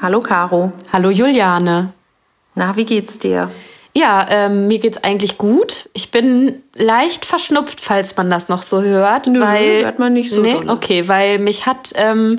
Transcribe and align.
Hallo 0.00 0.20
Caro. 0.20 0.72
Hallo 0.92 1.10
Juliane. 1.10 1.92
Na, 2.54 2.76
wie 2.76 2.84
geht's 2.84 3.18
dir? 3.18 3.50
Ja, 3.94 4.26
ähm, 4.30 4.68
mir 4.68 4.78
geht's 4.78 5.02
eigentlich 5.02 5.38
gut. 5.38 5.88
Ich 5.92 6.10
bin 6.10 6.62
leicht 6.74 7.24
verschnupft, 7.24 7.80
falls 7.80 8.16
man 8.16 8.30
das 8.30 8.48
noch 8.48 8.62
so 8.62 8.80
hört. 8.80 9.26
Nö, 9.26 9.40
weil, 9.40 9.84
hört 9.84 9.98
man 9.98 10.12
nicht 10.12 10.30
so 10.30 10.40
Nee, 10.40 10.52
dolle. 10.52 10.72
okay, 10.72 11.08
weil 11.08 11.38
mich 11.38 11.66
hat 11.66 11.92
ähm, 11.96 12.38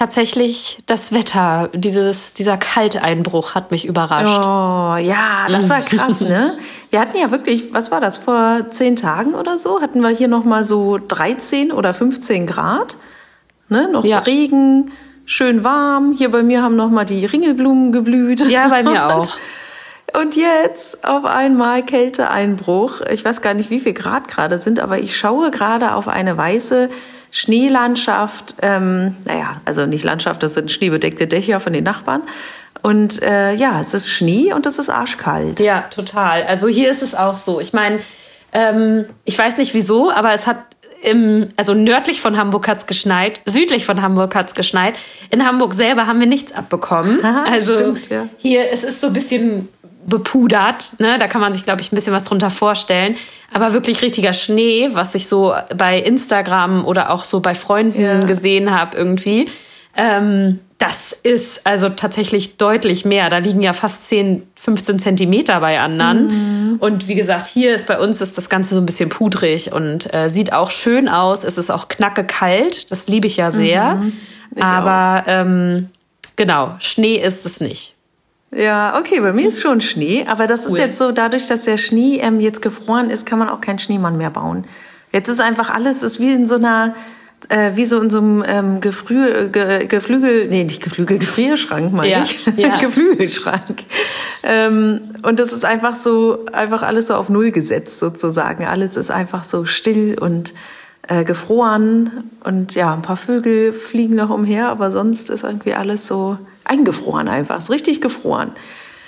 tatsächlich 0.00 0.78
das 0.86 1.12
Wetter, 1.12 1.68
dieses, 1.74 2.32
dieser 2.32 2.56
Kalteinbruch 2.56 3.54
hat 3.54 3.70
mich 3.70 3.86
überrascht. 3.86 4.46
Oh, 4.46 4.96
ja, 4.96 5.46
das 5.50 5.68
war 5.68 5.82
krass, 5.82 6.20
ne? 6.28 6.56
Wir 6.88 7.00
hatten 7.00 7.18
ja 7.18 7.30
wirklich, 7.30 7.74
was 7.74 7.90
war 7.90 8.00
das, 8.00 8.16
vor 8.16 8.70
zehn 8.70 8.96
Tagen 8.96 9.34
oder 9.34 9.58
so, 9.58 9.82
hatten 9.82 10.00
wir 10.00 10.08
hier 10.08 10.28
nochmal 10.28 10.64
so 10.64 10.96
13 10.96 11.70
oder 11.70 11.92
15 11.92 12.46
Grad. 12.46 12.96
Ne? 13.68 13.90
Noch 13.92 14.02
Ja. 14.06 14.20
Regen, 14.20 14.90
schön 15.26 15.64
warm. 15.64 16.14
Hier 16.16 16.30
bei 16.30 16.42
mir 16.42 16.62
haben 16.62 16.76
nochmal 16.76 17.04
die 17.04 17.26
Ringelblumen 17.26 17.92
geblüht. 17.92 18.48
Ja, 18.48 18.68
bei 18.68 18.82
mir 18.82 19.06
auch. 19.14 19.30
Und 20.18 20.34
jetzt 20.34 21.04
auf 21.06 21.26
einmal 21.26 21.82
Kälteeinbruch. 21.82 23.02
Ich 23.12 23.22
weiß 23.22 23.42
gar 23.42 23.52
nicht, 23.52 23.68
wie 23.68 23.80
viel 23.80 23.92
Grad 23.92 24.28
gerade 24.28 24.58
sind, 24.58 24.80
aber 24.80 24.98
ich 24.98 25.14
schaue 25.14 25.50
gerade 25.50 25.92
auf 25.94 26.08
eine 26.08 26.38
weiße 26.38 26.88
Schneelandschaft. 27.30 28.56
Ähm, 28.62 29.16
naja, 29.24 29.60
also 29.64 29.86
nicht 29.86 30.04
Landschaft, 30.04 30.42
das 30.42 30.54
sind 30.54 30.70
schneebedeckte 30.70 31.26
Dächer 31.26 31.60
von 31.60 31.72
den 31.72 31.84
Nachbarn. 31.84 32.22
Und 32.82 33.22
äh, 33.22 33.52
ja, 33.54 33.80
es 33.80 33.94
ist 33.94 34.08
Schnee 34.08 34.52
und 34.52 34.66
es 34.66 34.78
ist 34.78 34.88
arschkalt. 34.88 35.60
Ja, 35.60 35.82
total. 35.90 36.44
Also 36.44 36.68
hier 36.68 36.90
ist 36.90 37.02
es 37.02 37.14
auch 37.14 37.36
so. 37.36 37.60
Ich 37.60 37.72
meine, 37.72 38.00
ähm, 38.52 39.04
ich 39.24 39.38
weiß 39.38 39.58
nicht 39.58 39.74
wieso, 39.74 40.10
aber 40.10 40.32
es 40.32 40.46
hat 40.46 40.58
im, 41.02 41.48
also 41.56 41.74
nördlich 41.74 42.20
von 42.20 42.36
Hamburg 42.36 42.68
hat's 42.68 42.86
geschneit, 42.86 43.40
südlich 43.46 43.86
von 43.86 44.02
Hamburg 44.02 44.34
hat's 44.34 44.54
geschneit. 44.54 44.98
In 45.30 45.46
Hamburg 45.46 45.72
selber 45.74 46.06
haben 46.06 46.20
wir 46.20 46.26
nichts 46.26 46.52
abbekommen. 46.52 47.24
Aha, 47.24 47.44
also 47.50 47.74
stimmt, 47.74 48.10
ja. 48.10 48.28
hier, 48.36 48.70
es 48.70 48.84
ist 48.84 49.00
so 49.00 49.08
ein 49.08 49.12
bisschen 49.12 49.68
bepudert, 50.06 50.94
ne? 50.98 51.18
Da 51.18 51.28
kann 51.28 51.40
man 51.40 51.52
sich, 51.52 51.64
glaube 51.64 51.80
ich, 51.82 51.92
ein 51.92 51.94
bisschen 51.94 52.12
was 52.12 52.24
drunter 52.24 52.50
vorstellen. 52.50 53.16
Aber 53.52 53.72
wirklich 53.72 54.02
richtiger 54.02 54.32
Schnee, 54.32 54.88
was 54.92 55.14
ich 55.14 55.26
so 55.28 55.54
bei 55.76 55.98
Instagram 55.98 56.84
oder 56.84 57.10
auch 57.10 57.24
so 57.24 57.40
bei 57.40 57.54
Freunden 57.54 58.00
Ja. 58.00 58.24
gesehen 58.24 58.70
habe 58.70 58.96
irgendwie. 58.96 59.48
Ähm, 59.96 60.60
das 60.78 61.12
ist 61.12 61.66
also 61.66 61.90
tatsächlich 61.90 62.56
deutlich 62.56 63.04
mehr. 63.04 63.28
Da 63.28 63.38
liegen 63.38 63.60
ja 63.60 63.74
fast 63.74 64.08
10, 64.08 64.44
15 64.56 64.98
Zentimeter 64.98 65.60
bei 65.60 65.78
anderen. 65.78 66.28
Mhm. 66.72 66.76
Und 66.78 67.06
wie 67.06 67.14
gesagt, 67.16 67.46
hier 67.46 67.74
ist 67.74 67.86
bei 67.86 67.98
uns 67.98 68.22
ist 68.22 68.38
das 68.38 68.48
Ganze 68.48 68.74
so 68.74 68.80
ein 68.80 68.86
bisschen 68.86 69.10
pudrig 69.10 69.72
und 69.72 70.12
äh, 70.14 70.28
sieht 70.28 70.54
auch 70.54 70.70
schön 70.70 71.08
aus. 71.08 71.44
Es 71.44 71.58
ist 71.58 71.70
auch 71.70 71.88
knacke 71.88 72.24
kalt. 72.24 72.90
Das 72.90 73.08
liebe 73.08 73.26
ich 73.26 73.36
ja 73.36 73.50
sehr. 73.50 73.96
Mhm. 73.96 74.12
Ich 74.56 74.62
Aber 74.62 75.24
ähm, 75.26 75.90
genau, 76.36 76.74
Schnee 76.78 77.16
ist 77.16 77.44
es 77.44 77.60
nicht. 77.60 77.94
Ja, 78.52 78.98
okay, 78.98 79.20
bei 79.20 79.32
mir 79.32 79.46
ist 79.48 79.60
schon 79.60 79.80
Schnee, 79.80 80.24
aber 80.26 80.46
das 80.48 80.66
ist 80.66 80.72
Cool. 80.72 80.78
jetzt 80.78 80.98
so, 80.98 81.12
dadurch, 81.12 81.46
dass 81.46 81.64
der 81.66 81.76
Schnee 81.76 82.18
ähm, 82.20 82.40
jetzt 82.40 82.62
gefroren 82.62 83.08
ist, 83.10 83.24
kann 83.24 83.38
man 83.38 83.48
auch 83.48 83.60
keinen 83.60 83.78
Schneemann 83.78 84.18
mehr 84.18 84.30
bauen. 84.30 84.64
Jetzt 85.12 85.28
ist 85.28 85.40
einfach 85.40 85.70
alles, 85.70 86.02
ist 86.02 86.18
wie 86.18 86.32
in 86.32 86.46
so 86.48 86.56
einer, 86.56 86.94
äh, 87.48 87.72
wie 87.76 87.84
so 87.84 88.00
in 88.00 88.10
so 88.10 88.18
einem 88.18 88.44
ähm, 88.46 88.80
Gefrü 88.80 89.48
ge 89.50 89.86
Geflügel, 89.86 90.48
nee, 90.48 90.64
nicht 90.64 90.82
Geflügel, 90.82 91.18
Gefrierschrank 91.18 91.92
meine 91.92 92.10
Ja, 92.10 92.24
ich. 92.24 92.44
ja. 92.56 92.76
Geflügelschrank. 92.80 93.84
Ähm, 94.42 95.00
und 95.22 95.38
das 95.38 95.52
ist 95.52 95.64
einfach 95.64 95.94
so, 95.94 96.44
einfach 96.52 96.82
alles 96.82 97.06
so 97.06 97.14
auf 97.14 97.28
Null 97.28 97.52
gesetzt 97.52 98.00
sozusagen. 98.00 98.64
Alles 98.64 98.96
ist 98.96 99.12
einfach 99.12 99.44
so 99.44 99.64
still 99.64 100.16
und 100.20 100.54
äh, 101.06 101.22
gefroren 101.22 102.30
und 102.42 102.74
ja, 102.74 102.92
ein 102.92 103.02
paar 103.02 103.16
Vögel 103.16 103.72
fliegen 103.72 104.16
noch 104.16 104.30
umher, 104.30 104.68
aber 104.70 104.90
sonst 104.90 105.30
ist 105.30 105.44
irgendwie 105.44 105.74
alles 105.74 106.06
so 106.08 106.36
eingefroren 106.64 107.28
einfach. 107.28 107.58
Ist 107.58 107.70
richtig 107.70 108.00
gefroren. 108.00 108.52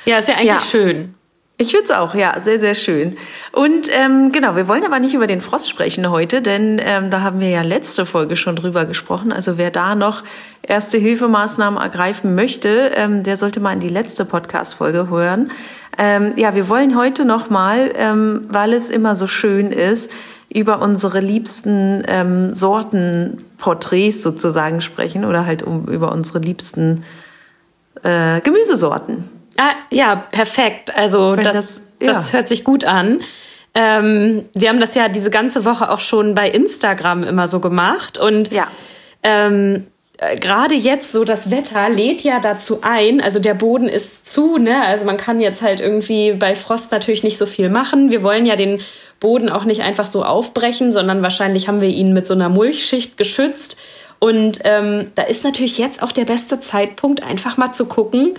Ja, 0.04 0.19
ist 0.19 0.28
ja 0.28 0.34
eigentlich 0.34 0.49
Ja. 0.49 0.60
schön. 0.60 1.15
Ich 1.59 1.71
finde 1.71 1.84
es 1.84 1.91
auch, 1.93 2.15
ja, 2.16 2.41
sehr, 2.41 2.59
sehr 2.59 2.75
schön. 2.75 3.15
Und 3.53 3.88
ähm, 3.97 4.32
genau, 4.32 4.56
wir 4.56 4.66
wollen 4.66 4.84
aber 4.84 4.99
nicht 4.99 5.15
über 5.15 5.28
den 5.28 5.41
Frost 5.41 5.71
sprechen 5.71 6.10
heute, 6.10 6.43
denn 6.43 6.81
ähm, 6.82 7.10
da 7.10 7.21
haben 7.21 7.38
wir 7.41 7.50
ja 7.50 7.62
letzte 7.62 8.04
Folge 8.04 8.34
schon 8.37 8.56
drüber 8.56 8.84
gesprochen. 8.84 9.32
Also 9.32 9.59
wer 9.59 9.71
da 9.71 9.94
noch 9.94 10.25
erste 10.62 10.99
Hilfemaßnahmen 10.99 11.81
ergreifen 11.81 12.34
möchte, 12.34 12.91
ähm, 12.97 13.22
der 13.22 13.37
sollte 13.37 13.60
mal 13.60 13.75
in 13.75 13.81
die 13.81 13.91
letzte 13.91 14.25
Podcast-Folge 14.25 15.09
hören. 15.09 15.53
Ähm, 15.99 16.32
ja, 16.37 16.55
wir 16.56 16.69
wollen 16.69 16.97
heute 16.97 17.25
nochmal, 17.25 17.93
ähm, 17.97 18.43
weil 18.49 18.72
es 18.72 18.91
immer 18.91 19.15
so 19.15 19.28
schön 19.28 19.71
ist, 19.71 20.10
über 20.53 20.82
unsere 20.82 21.21
liebsten 21.21 22.03
ähm, 22.09 22.55
Sortenporträts 22.55 24.22
sozusagen 24.22 24.81
sprechen 24.81 25.25
oder 25.25 25.47
halt 25.47 25.62
um, 25.62 25.87
über 25.87 26.10
unsere 26.12 26.41
liebsten 26.41 27.05
äh, 28.02 28.40
Gemüsesorten. 28.40 29.28
Ah, 29.58 29.72
ja, 29.90 30.16
perfekt. 30.30 30.94
Also 30.96 31.36
das, 31.36 31.44
das- 31.54 31.82
das, 32.00 32.32
ja. 32.32 32.38
hört 32.38 32.48
sich 32.48 32.64
gut 32.64 32.84
an. 32.84 33.20
Ähm, 33.74 34.46
wir 34.54 34.68
haben 34.68 34.80
das 34.80 34.94
ja 34.94 35.08
diese 35.08 35.30
ganze 35.30 35.64
Woche 35.64 35.90
auch 35.90 36.00
schon 36.00 36.34
bei 36.34 36.48
Instagram 36.50 37.22
immer 37.24 37.46
so 37.46 37.60
gemacht. 37.60 38.18
Und 38.18 38.50
Ja. 38.52 38.66
ähm, 39.22 39.86
äh, 40.18 40.36
gerade 40.38 40.74
jetzt 40.74 41.12
so 41.12 41.24
das 41.24 41.50
Wetter 41.50 41.88
lädt 41.88 42.22
ja 42.22 42.38
dazu 42.40 42.80
ein. 42.82 43.20
Also 43.20 43.38
der 43.38 43.54
Boden 43.54 43.88
ist 43.88 44.26
zu, 44.26 44.58
ne? 44.58 44.84
Also 44.84 45.04
man 45.06 45.16
kann 45.16 45.40
jetzt 45.40 45.62
halt 45.62 45.80
irgendwie 45.80 46.32
bei 46.32 46.54
Frost 46.54 46.92
natürlich 46.92 47.22
nicht 47.22 47.38
so 47.38 47.46
viel 47.46 47.70
machen. 47.70 48.10
Wir 48.10 48.22
wollen 48.22 48.44
ja 48.46 48.56
den 48.56 48.80
Boden 49.20 49.48
auch 49.48 49.64
nicht 49.64 49.82
einfach 49.82 50.06
so 50.06 50.24
aufbrechen, 50.24 50.92
sondern 50.92 51.22
wahrscheinlich 51.22 51.69
haben 51.69 51.80
wir 51.80 51.88
ihn 51.88 52.12
mit 52.12 52.26
so 52.26 52.34
einer 52.34 52.48
Mulchschicht 52.48 53.16
geschützt. 53.16 53.76
Und 54.22 54.60
ähm, 54.62 55.10
da 55.16 55.22
ist 55.22 55.43
natürlich 55.43 55.78
jetzt 55.78 56.00
auch 56.00 56.12
der 56.12 56.25
beste 56.25 56.60
Zeitpunkt, 56.60 57.25
einfach 57.25 57.56
mal 57.56 57.72
zu 57.72 57.87
gucken, 57.87 58.34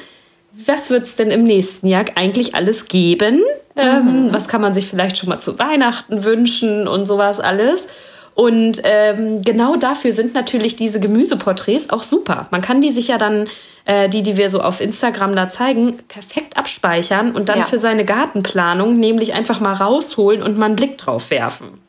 was 0.66 0.90
wird 0.90 1.04
es 1.04 1.18
denn 1.18 1.30
im 1.30 1.44
nächsten 1.44 1.88
Jahr 1.88 2.06
eigentlich 2.16 2.56
alles 2.56 2.88
geben? 2.88 3.42
Ähm, 3.76 4.30
was 4.32 4.48
kann 4.48 4.62
man 4.62 4.74
sich 4.74 4.88
vielleicht 4.88 5.18
schon 5.18 5.28
mal 5.28 5.40
zu 5.40 5.60
Weihnachten 5.60 6.24
wünschen 6.24 6.88
und 6.88 7.06
sowas 7.06 7.42
alles? 7.42 7.90
Und 8.34 8.80
ähm, 8.86 9.42
genau 9.42 9.76
dafür 9.76 10.14
sind 10.14 10.34
natürlich 10.34 10.78
diese 10.78 11.02
Gemüseporträts 11.02 11.90
auch 11.90 12.04
super. 12.04 12.48
Man 12.52 12.62
kann 12.62 12.80
die 12.80 12.90
sich 12.90 13.10
ja 13.10 13.18
dann, 13.18 13.50
äh, 13.84 14.08
die, 14.08 14.24
die 14.24 14.38
wir 14.38 14.50
so 14.50 14.62
auf 14.62 14.80
Instagram 14.80 15.36
da 15.36 15.50
zeigen, 15.50 15.98
perfekt 16.08 16.56
abspeichern 16.56 17.32
und 17.32 17.50
dann 17.50 17.60
Ja. 17.60 17.66
für 17.66 17.78
seine 17.78 18.06
Gartenplanung 18.06 18.98
nämlich 19.02 19.34
einfach 19.34 19.60
mal 19.60 19.74
rausholen 19.74 20.44
und 20.44 20.58
mal 20.58 20.68
einen 20.68 20.78
Blick 20.78 20.98
drauf 20.98 21.30
werfen. 21.30 21.82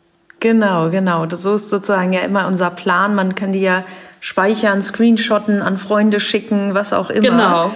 Genau, 0.44 0.90
genau. 0.90 1.24
Das 1.24 1.40
so 1.40 1.54
ist 1.54 1.70
sozusagen 1.70 2.12
ja 2.12 2.20
immer 2.20 2.46
unser 2.46 2.68
Plan. 2.68 3.14
Man 3.14 3.34
kann 3.34 3.52
die 3.52 3.62
ja 3.62 3.82
speichern, 4.20 4.82
screenshotten, 4.82 5.62
an 5.62 5.78
Freunde 5.78 6.20
schicken, 6.20 6.74
was 6.74 6.92
auch 6.92 7.08
immer. 7.08 7.30
Genau. 7.30 7.70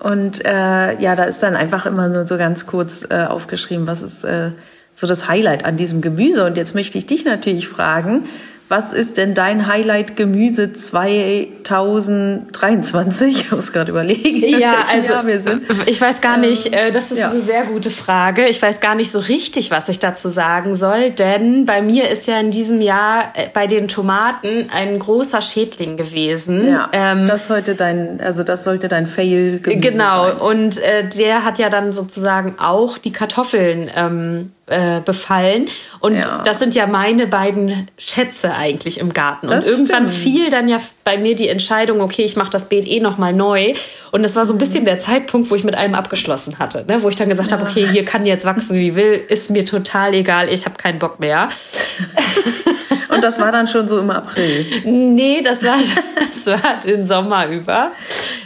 Und 0.00 0.44
äh, 0.44 1.00
ja, 1.00 1.14
da 1.14 1.22
ist 1.22 1.44
dann 1.44 1.54
einfach 1.54 1.86
immer 1.86 2.08
nur 2.08 2.26
so 2.26 2.36
ganz 2.36 2.66
kurz 2.66 3.06
äh, 3.08 3.24
aufgeschrieben, 3.24 3.86
was 3.86 4.02
ist 4.02 4.24
äh, 4.24 4.50
so 4.94 5.06
das 5.06 5.28
Highlight 5.28 5.64
an 5.64 5.76
diesem 5.76 6.00
Gemüse. 6.00 6.44
Und 6.44 6.56
jetzt 6.56 6.74
möchte 6.74 6.98
ich 6.98 7.06
dich 7.06 7.24
natürlich 7.24 7.68
fragen, 7.68 8.24
was 8.68 8.92
ist 8.92 9.16
denn 9.16 9.34
dein 9.34 9.66
Highlight 9.66 10.16
Gemüse 10.16 10.72
2023? 10.72 13.28
Ich 13.48 13.52
muss 13.52 13.72
gerade 13.72 13.90
überlegen, 13.90 14.42
Ja, 14.58 14.82
also 14.92 15.14
sind. 15.40 15.62
ich 15.86 16.00
weiß 16.00 16.20
gar 16.20 16.36
nicht, 16.36 16.72
äh, 16.74 16.90
das 16.90 17.10
ist 17.10 17.18
ja. 17.18 17.30
eine 17.30 17.40
sehr 17.40 17.64
gute 17.64 17.90
Frage. 17.90 18.46
Ich 18.48 18.60
weiß 18.60 18.80
gar 18.80 18.94
nicht 18.94 19.10
so 19.10 19.18
richtig, 19.18 19.70
was 19.70 19.88
ich 19.88 19.98
dazu 19.98 20.28
sagen 20.28 20.74
soll, 20.74 21.10
denn 21.10 21.64
bei 21.66 21.82
mir 21.82 22.10
ist 22.10 22.26
ja 22.26 22.38
in 22.40 22.50
diesem 22.50 22.80
Jahr 22.80 23.32
äh, 23.34 23.48
bei 23.52 23.66
den 23.66 23.88
Tomaten 23.88 24.68
ein 24.72 24.98
großer 24.98 25.42
Schädling 25.42 25.96
gewesen. 25.96 26.66
Ja, 26.68 26.88
Ähm, 26.92 27.26
das 27.26 27.50
heute 27.50 27.74
dein, 27.74 28.20
also 28.20 28.42
das 28.42 28.64
sollte 28.64 28.88
dein 28.88 29.06
Fail 29.06 29.60
Gemüse 29.60 29.90
Genau, 29.90 30.24
sein. 30.24 30.36
und 30.38 30.78
äh, 30.82 31.08
der 31.08 31.44
hat 31.44 31.58
ja 31.58 31.68
dann 31.70 31.92
sozusagen 31.92 32.56
auch 32.58 32.98
die 32.98 33.12
Kartoffeln 33.12 33.90
ähm, 33.94 34.52
äh, 34.68 35.00
befallen. 35.00 35.66
Und 36.00 36.16
Ja. 36.16 36.42
das 36.44 36.58
sind 36.58 36.74
ja 36.74 36.86
meine 36.86 37.26
beiden 37.26 37.88
Schätze 37.98 38.54
eigentlich 38.54 38.98
im 38.98 39.12
Garten. 39.12 39.48
Das 39.48 39.66
und 39.66 39.72
irgendwann 39.72 40.08
stimmt. 40.08 40.36
fiel 40.38 40.50
dann 40.50 40.68
ja 40.68 40.78
bei 41.04 41.16
mir 41.18 41.34
die 41.34 41.48
Entscheidung, 41.48 42.00
okay, 42.00 42.24
ich 42.24 42.36
mache 42.36 42.50
das 42.50 42.68
Beet 42.68 42.86
eh 42.86 43.00
nochmal 43.00 43.32
neu. 43.32 43.74
Und 44.10 44.22
das 44.22 44.36
war 44.36 44.44
so 44.44 44.54
ein 44.54 44.58
bisschen 44.58 44.84
der 44.84 44.98
Zeitpunkt, 44.98 45.50
wo 45.50 45.54
ich 45.54 45.64
mit 45.64 45.76
allem 45.76 45.94
abgeschlossen 45.94 46.58
hatte. 46.58 46.84
Ne? 46.86 47.02
Wo 47.02 47.08
ich 47.08 47.16
dann 47.16 47.28
gesagt 47.28 47.52
habe, 47.52 47.64
okay, 47.64 47.86
hier 47.86 48.04
kann 48.04 48.26
jetzt 48.26 48.44
wachsen, 48.44 48.76
wie 48.76 48.94
will, 48.94 49.12
ist 49.28 49.50
mir 49.50 49.64
total 49.64 50.14
egal, 50.14 50.48
ich 50.48 50.64
habe 50.64 50.76
keinen 50.76 50.98
Bock 50.98 51.20
mehr. 51.20 51.48
Und 53.08 53.24
das 53.24 53.40
war 53.40 53.50
dann 53.52 53.66
schon 53.68 53.88
so 53.88 53.98
im 53.98 54.10
April. 54.10 54.66
Nee, 54.84 55.40
das 55.42 55.64
war, 55.64 55.76
das 56.28 56.46
war 56.46 56.78
den 56.80 57.06
Sommer 57.06 57.46
über. 57.48 57.92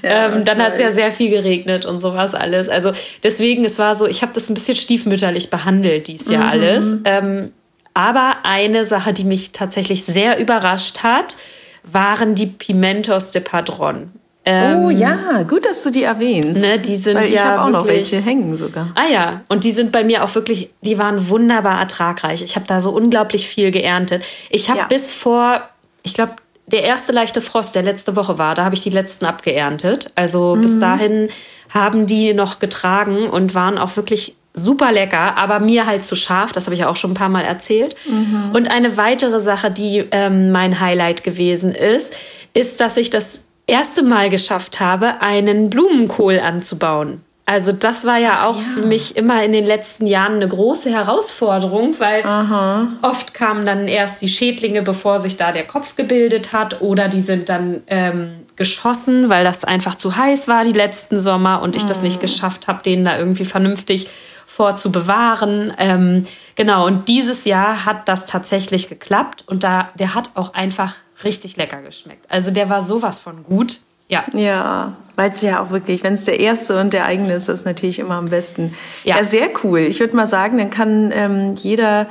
Ja, 0.13 0.35
ähm, 0.35 0.45
dann 0.45 0.61
hat 0.61 0.73
es 0.73 0.81
ja 0.81 0.91
sehr 0.91 1.13
viel 1.13 1.31
geregnet 1.31 1.85
und 1.85 2.01
sowas 2.01 2.35
alles. 2.35 2.69
Also 2.69 2.93
deswegen, 3.23 3.65
es 3.65 3.79
war 3.79 3.95
so, 3.95 4.07
ich 4.07 4.23
habe 4.23 4.33
das 4.35 4.51
ein 4.51 4.55
bisschen 4.55 4.77
stiefmütterlich 4.77 5.49
behandelt, 5.49 6.09
dies 6.09 6.29
Jahr 6.29 6.51
alles. 6.51 6.99
Ähm, 7.05 7.53
aber 7.95 8.39
eine 8.43 8.85
Sache, 8.85 9.13
die 9.13 9.25
mich 9.25 9.53
tatsächlich 9.53 10.05
sehr 10.05 10.39
überrascht 10.39 11.03
hat, 11.03 11.37
waren 11.85 12.35
die 12.35 12.47
Pimentos 12.47 13.31
de 13.31 13.43
Padron. 13.43 14.11
Ähm, 14.45 14.79
oh 14.79 14.91
ja, 14.91 15.45
gut, 15.45 15.65
dass 15.67 15.85
du 15.85 15.91
die 15.91 16.03
erwähnst. 16.03 16.61
Ne, 16.61 16.79
die 16.79 16.97
sind 16.97 17.17
Weil 17.17 17.25
ich 17.25 17.35
ja 17.35 17.45
habe 17.45 17.63
auch 17.63 17.71
noch 17.71 17.87
welche 17.87 18.17
hängen 18.17 18.57
sogar. 18.57 18.89
Ah 18.97 19.07
ja, 19.07 19.43
und 19.49 19.63
die 19.63 19.71
sind 19.71 19.93
bei 19.93 20.03
mir 20.03 20.25
auch 20.25 20.35
wirklich, 20.35 20.71
die 20.81 20.99
waren 20.99 21.29
wunderbar 21.29 21.79
ertragreich. 21.79 22.43
Ich 22.43 22.57
habe 22.57 22.67
da 22.67 22.81
so 22.81 22.91
unglaublich 22.91 23.47
viel 23.47 23.71
geerntet. 23.71 24.25
Ich 24.51 24.69
habe 24.69 24.81
ja. 24.81 24.87
bis 24.87 25.15
vor, 25.15 25.63
ich 26.03 26.15
glaube, 26.15 26.33
der 26.67 26.85
erste 26.85 27.13
leichte 27.13 27.43
Frost, 27.43 27.75
der 27.75 27.83
letzte 27.83 28.17
Woche 28.17 28.39
war, 28.39 28.55
da 28.55 28.65
habe 28.65 28.75
ich 28.75 28.83
die 28.83 28.91
letzten 28.91 29.25
abgeerntet. 29.25 30.11
Also 30.15 30.55
mhm. 30.57 30.63
bis 30.63 30.79
dahin 30.79 31.29
haben 31.73 32.07
die 32.07 32.35
noch 32.35 32.59
getragen 32.59 33.29
und 33.29 33.55
waren 33.55 33.79
auch 33.79 33.97
wirklich 33.97 34.37
super 34.55 34.93
lecker, 34.93 35.37
aber 35.37 35.61
mir 35.61 35.87
halt 35.87 36.05
zu 36.05 36.15
scharf. 36.15 36.53
Das 36.53 36.67
habe 36.67 36.75
ich 36.75 36.85
auch 36.85 36.97
schon 36.97 37.13
ein 37.13 37.15
paar 37.15 37.29
Mal 37.29 37.45
erzählt. 37.45 37.97
Mhm. 38.07 38.51
Und 38.55 38.71
eine 38.71 38.97
weitere 38.97 39.41
Sache, 39.41 39.71
die 39.71 40.05
ähm, 40.11 40.51
mein 40.51 40.79
Highlight 40.81 41.25
gewesen 41.25 41.75
ist, 41.75 42.17
ist, 42.55 42.81
dass 42.81 42.97
ich 42.97 43.11
das 43.11 43.45
erste 43.67 44.03
Mal 44.03 44.29
geschafft 44.29 44.81
habe, 44.81 45.21
einen 45.21 45.71
Blumenkohl 45.71 46.39
anzubauen. 46.39 47.23
Also 47.45 47.73
das 47.73 48.05
war 48.05 48.19
ja 48.19 48.47
auch 48.47 48.57
ja. 48.57 48.63
für 48.63 48.83
mich 48.83 49.17
immer 49.17 49.43
in 49.43 49.53
den 49.53 49.67
letzten 49.67 50.07
Jahren 50.07 50.35
eine 50.35 50.47
große 50.47 50.91
Herausforderung, 50.91 51.99
weil 51.99 52.25
Aha. 52.25 52.89
oft 53.03 53.35
kamen 53.35 53.67
dann 53.67 53.89
erst 53.89 54.23
die 54.23 54.29
Schädlinge, 54.29 54.83
bevor 54.83 55.19
sich 55.19 55.37
da 55.37 55.51
der 55.51 55.65
Kopf 55.65 55.97
gebildet 55.97 56.53
hat, 56.53 56.81
oder 56.83 57.09
die 57.09 57.21
sind 57.21 57.49
dann 57.49 57.83
ähm, 57.89 58.43
geschossen, 58.55 59.29
weil 59.29 59.45
das 59.45 59.65
einfach 59.65 59.97
zu 59.97 60.17
heiß 60.17 60.47
war 60.47 60.65
die 60.65 60.73
letzten 60.73 61.19
Sommer 61.19 61.63
und 61.63 61.75
ich 61.75 61.83
mhm. 61.83 61.89
das 61.89 62.03
nicht 62.03 62.19
mhm. 62.19 62.23
geschafft 62.23 62.69
habe, 62.69 62.83
den 62.85 63.05
da 63.05 63.19
irgendwie 63.19 63.45
vernünftig 63.45 64.09
vorzubewahren. 64.47 65.73
Ähm, 65.79 66.25
genau, 66.55 66.87
und 66.87 67.09
dieses 67.09 67.45
Jahr 67.45 67.85
hat 67.85 68.09
das 68.09 68.25
tatsächlich 68.27 68.89
geklappt 68.89 69.45
und 69.47 69.65
da, 69.65 69.91
der 69.99 70.15
hat 70.15 70.31
auch 70.35 70.55
einfach 70.55 70.95
richtig 71.25 71.57
lecker 71.57 71.81
geschmeckt. 71.83 72.27
Also 72.29 72.51
der 72.51 72.69
war 72.69 72.83
sowas 72.83 73.19
von 73.19 73.43
gut. 73.43 73.81
Ja. 74.13 74.25
Ja, 74.35 74.93
weil 75.17 75.31
es 75.31 75.41
ja 75.41 75.61
auch 75.63 75.71
wirklich, 75.71 76.05
wenn 76.05 76.13
es 76.13 76.27
der 76.27 76.39
erste 76.39 76.79
und 76.79 76.93
der 76.93 77.07
eigene 77.07 77.33
ist, 77.33 77.49
ist 77.49 77.65
natürlich 77.65 77.99
immer 77.99 78.17
am 78.17 78.29
besten. 78.29 78.75
Ja, 79.05 79.17
ja 79.17 79.25
sehr 79.25 79.49
cool. 79.65 79.79
Ich 79.81 80.01
würde 80.01 80.15
mal 80.15 80.27
sagen, 80.27 80.59
dann 80.59 80.69
kann 80.69 81.11
ähm, 81.15 81.55
jeder 81.57 82.07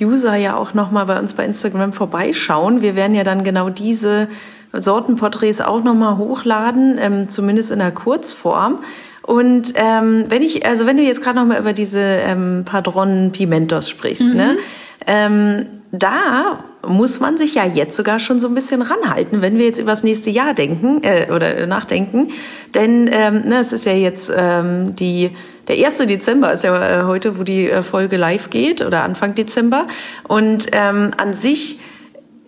User 0.00 0.34
ja 0.34 0.56
auch 0.56 0.72
nochmal 0.72 1.04
bei 1.04 1.18
uns 1.18 1.34
bei 1.34 1.44
Instagram 1.44 1.92
vorbeischauen. 1.92 2.80
Wir 2.80 2.96
werden 2.96 3.14
ja 3.14 3.22
dann 3.22 3.44
genau 3.44 3.68
diese 3.68 4.28
Sortenporträts 4.72 5.60
auch 5.60 5.84
nochmal 5.84 6.16
hochladen, 6.16 6.98
ähm, 6.98 7.28
zumindest 7.28 7.70
in 7.70 7.80
der 7.80 7.92
Kurzform. 7.92 8.80
Und 9.20 9.74
ähm, 9.76 10.24
wenn 10.28 10.40
ich, 10.40 10.64
also 10.64 10.86
wenn 10.86 10.96
du 10.96 11.02
jetzt 11.02 11.22
gerade 11.22 11.38
nochmal 11.38 11.60
über 11.60 11.74
diese 11.74 12.00
ähm, 12.00 12.62
Padron 12.64 13.30
Pimentos 13.30 13.90
sprichst, 13.90 14.34
ne? 14.34 14.46
mhm. 14.46 14.54
ne? 14.54 14.56
Ähm, 15.06 15.66
da 15.92 16.64
muss 16.86 17.20
man 17.20 17.38
sich 17.38 17.54
ja 17.54 17.64
jetzt 17.64 17.96
sogar 17.96 18.18
schon 18.18 18.38
so 18.38 18.48
ein 18.48 18.54
bisschen 18.54 18.82
ranhalten, 18.82 19.42
wenn 19.42 19.58
wir 19.58 19.66
jetzt 19.66 19.78
über 19.78 19.92
das 19.92 20.02
nächste 20.02 20.30
Jahr 20.30 20.54
denken 20.54 21.02
äh, 21.02 21.28
oder 21.32 21.66
nachdenken. 21.66 22.28
Denn 22.74 23.08
ähm, 23.12 23.42
ne, 23.42 23.58
es 23.60 23.72
ist 23.72 23.86
ja 23.86 23.92
jetzt 23.92 24.32
ähm, 24.36 24.96
die 24.96 25.30
der 25.68 25.76
1. 25.86 25.98
Dezember 25.98 26.52
ist 26.52 26.64
ja 26.64 27.02
äh, 27.02 27.04
heute, 27.04 27.38
wo 27.38 27.44
die 27.44 27.70
äh, 27.70 27.82
Folge 27.82 28.16
live 28.16 28.50
geht 28.50 28.84
oder 28.84 29.04
Anfang 29.04 29.34
Dezember. 29.34 29.86
Und 30.26 30.66
ähm, 30.72 31.12
an 31.16 31.34
sich 31.34 31.78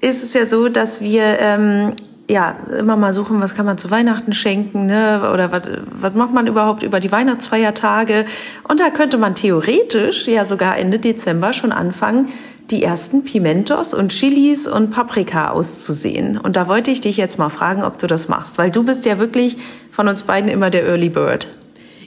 ist 0.01 0.25
es 0.25 0.35
ja 0.35 0.47
so, 0.47 0.69
dass 0.69 1.01
wir 1.01 1.39
ähm, 1.39 1.93
ja, 2.29 2.57
immer 2.79 2.97
mal 2.97 3.13
suchen, 3.13 3.41
was 3.41 3.55
kann 3.55 3.67
man 3.67 3.79
zu 3.79 3.91
Weihnachten 3.91 4.33
schenken, 4.33 4.87
ne? 4.87 5.31
oder 5.33 5.53
was, 5.53 5.63
was 5.85 6.15
macht 6.15 6.33
man 6.33 6.47
überhaupt 6.47 6.83
über 6.83 6.99
die 6.99 7.13
Weihnachtsfeiertage. 7.13 8.25
Und 8.67 8.81
da 8.81 8.91
könnte 8.91 9.19
man 9.19 9.35
theoretisch 9.35 10.27
ja 10.27 10.45
sogar 10.45 10.79
Ende 10.79 10.99
Dezember 10.99 11.53
schon 11.53 11.71
anfangen, 11.71 12.29
die 12.71 12.83
ersten 12.83 13.25
Pimentos 13.25 13.93
und 13.95 14.11
Chilis 14.11 14.67
und 14.67 14.91
Paprika 14.91 15.51
auszusehen. 15.51 16.39
Und 16.39 16.57
da 16.57 16.67
wollte 16.67 16.91
ich 16.91 17.01
dich 17.01 17.17
jetzt 17.17 17.39
mal 17.39 17.51
fragen, 17.51 17.85
ob 17.85 17.99
du 17.99 18.07
das 18.07 18.29
machst, 18.29 18.59
weil 18.59 18.71
du 18.71 18.83
bist 18.85 19.05
ja 19.05 19.19
wirklich 19.19 19.57
von 19.91 20.09
uns 20.09 20.23
beiden 20.23 20.51
immer 20.51 20.71
der 20.71 20.87
Early 20.87 21.11
Bird. 21.11 21.47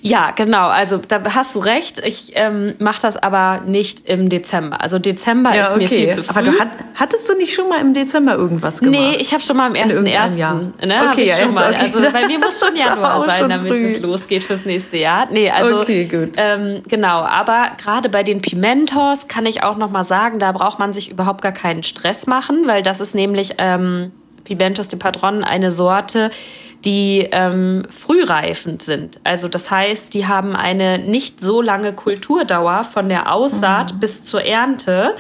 Ja, 0.02 0.32
genau. 0.32 0.68
Also 0.68 1.00
da 1.08 1.22
hast 1.34 1.56
du 1.56 1.60
recht. 1.60 2.00
Ich 2.06 2.34
ähm, 2.36 2.74
mache 2.80 3.02
das 3.02 3.18
aber 3.18 3.62
nicht 3.66 4.08
im 4.08 4.30
Dezember. 4.30 4.82
Also 4.82 5.00
Dezember 5.00 5.56
ja, 5.56 5.64
ist 5.64 5.70
okay. 5.70 5.80
mir 5.80 5.90
viel 5.90 6.10
zu 6.10 6.24
früh. 6.24 6.30
Aber 6.30 6.42
du 6.44 6.60
hat, 6.60 6.70
hattest 6.96 7.30
du 7.30 7.36
nicht 7.36 7.54
schon 7.54 7.70
mal 7.70 7.80
im 7.82 7.94
Dezember 7.94 8.36
irgendwas 8.36 8.80
gemacht? 8.80 9.00
Nee, 9.00 9.16
ich 9.18 9.34
habe 9.34 9.44
schon 9.44 9.58
mal 9.58 9.68
im 9.68 9.76
ersten 9.76 10.06
ersten. 10.06 10.40
Jahr. 10.40 10.56
Ne, 10.56 11.10
okay, 11.12 11.24
ich 11.24 11.36
schon 11.36 11.54
mal. 11.54 11.74
Okay. 11.74 11.82
Also 11.82 12.00
bei 12.12 12.28
mir 12.28 12.40
muss 12.40 12.60
schon 12.60 12.76
Januar 12.76 13.26
sein, 13.26 13.50
damit 13.50 13.68
früh. 13.68 13.86
es 13.94 14.02
losgeht 14.02 14.44
fürs 14.44 14.66
nächste 14.66 14.98
Jahr. 14.98 15.28
Nee, 15.32 15.50
also 15.50 15.82
okay, 15.82 16.06
gut. 16.06 16.34
Ähm, 16.38 16.82
genau. 16.88 17.22
Aber 17.22 17.72
gerade 17.82 18.10
bei 18.10 18.24
den 18.24 18.42
Pimentos 18.42 19.28
kann 19.28 19.46
ich 19.46 19.64
auch 19.64 19.78
noch 19.78 19.92
mal 19.92 20.04
sagen, 20.04 20.40
da 20.40 20.52
braucht 20.52 20.80
man 20.80 20.94
sich 20.94 21.10
überhaupt 21.12 21.42
gar 21.42 21.52
keinen 21.52 21.84
Stress 21.84 22.28
machen, 22.28 22.68
weil 22.68 22.84
das 22.84 23.00
ist 23.00 23.16
nämlich 23.16 23.56
ähm, 23.58 24.12
Pimentos 24.44 24.88
de 24.88 24.98
Padron 24.98 25.44
eine 25.44 25.72
Sorte, 25.72 26.32
die 26.86 27.28
ähm, 27.32 27.84
frühreifend 27.90 28.82
sind. 28.82 29.20
Also 29.24 29.48
das 29.48 29.72
heißt, 29.72 30.14
die 30.14 30.28
haben 30.28 30.56
eine 30.56 31.00
nicht 31.00 31.42
so 31.42 31.62
lange 31.62 31.94
Kulturdauer 31.94 32.84
von 32.84 33.10
der 33.10 33.34
Aussaat 33.34 33.96
mhm. 33.96 34.00
bis 34.00 34.24
zur 34.24 34.44
Ernte. 34.44 35.16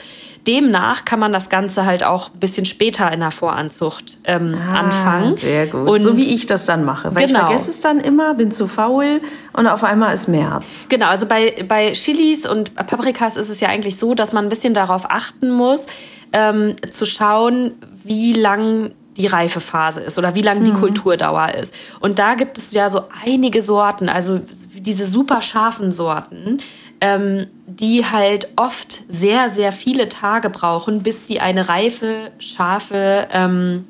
Demnach 0.47 1.03
kann 1.03 1.19
man 1.19 1.33
das 1.33 1.49
Ganze 1.49 1.85
halt 1.85 2.05
auch 2.05 2.33
ein 2.33 2.39
bisschen 2.39 2.63
später 2.63 3.11
in 3.11 3.19
der 3.19 3.31
Voranzucht 3.31 4.19
ähm, 4.23 4.57
ah, 4.57 4.79
anfangen. 4.79 5.33
Sehr 5.33 5.67
gut. 5.67 5.89
Und 5.89 5.99
so 5.99 6.15
wie 6.15 6.33
ich 6.33 6.45
das 6.45 6.65
dann 6.65 6.85
mache. 6.85 7.13
Weil 7.13 7.27
genau. 7.27 7.39
ich 7.39 7.45
vergesse 7.47 7.69
es 7.69 7.81
dann 7.81 7.99
immer, 7.99 8.33
bin 8.33 8.51
zu 8.51 8.67
faul 8.67 9.19
und 9.51 9.67
auf 9.67 9.83
einmal 9.83 10.13
ist 10.13 10.29
März. 10.29 10.87
Genau, 10.89 11.07
also 11.07 11.25
bei, 11.25 11.65
bei 11.67 11.91
Chilis 11.91 12.47
und 12.47 12.75
Paprikas 12.75 13.35
ist 13.35 13.49
es 13.49 13.59
ja 13.59 13.67
eigentlich 13.67 13.97
so, 13.97 14.13
dass 14.13 14.31
man 14.31 14.45
ein 14.45 14.49
bisschen 14.49 14.73
darauf 14.73 15.11
achten 15.11 15.51
muss, 15.51 15.87
ähm, 16.31 16.75
zu 16.89 17.05
schauen, 17.05 17.73
wie 18.05 18.31
lang 18.31 18.91
die 19.17 19.27
Reifephase 19.27 20.01
ist 20.01 20.17
oder 20.17 20.35
wie 20.35 20.41
lange 20.41 20.63
die 20.63 20.71
mhm. 20.71 20.77
Kulturdauer 20.77 21.55
ist. 21.55 21.73
Und 21.99 22.19
da 22.19 22.35
gibt 22.35 22.57
es 22.57 22.71
ja 22.71 22.89
so 22.89 23.01
einige 23.25 23.61
Sorten, 23.61 24.09
also 24.09 24.39
diese 24.73 25.07
super 25.07 25.41
scharfen 25.41 25.91
Sorten, 25.91 26.59
ähm, 27.01 27.47
die 27.67 28.05
halt 28.05 28.49
oft 28.55 29.03
sehr, 29.07 29.49
sehr 29.49 29.71
viele 29.71 30.09
Tage 30.09 30.49
brauchen, 30.49 31.03
bis 31.03 31.27
sie 31.27 31.39
eine 31.39 31.69
reife, 31.69 32.31
scharfe 32.39 33.27
ähm, 33.31 33.85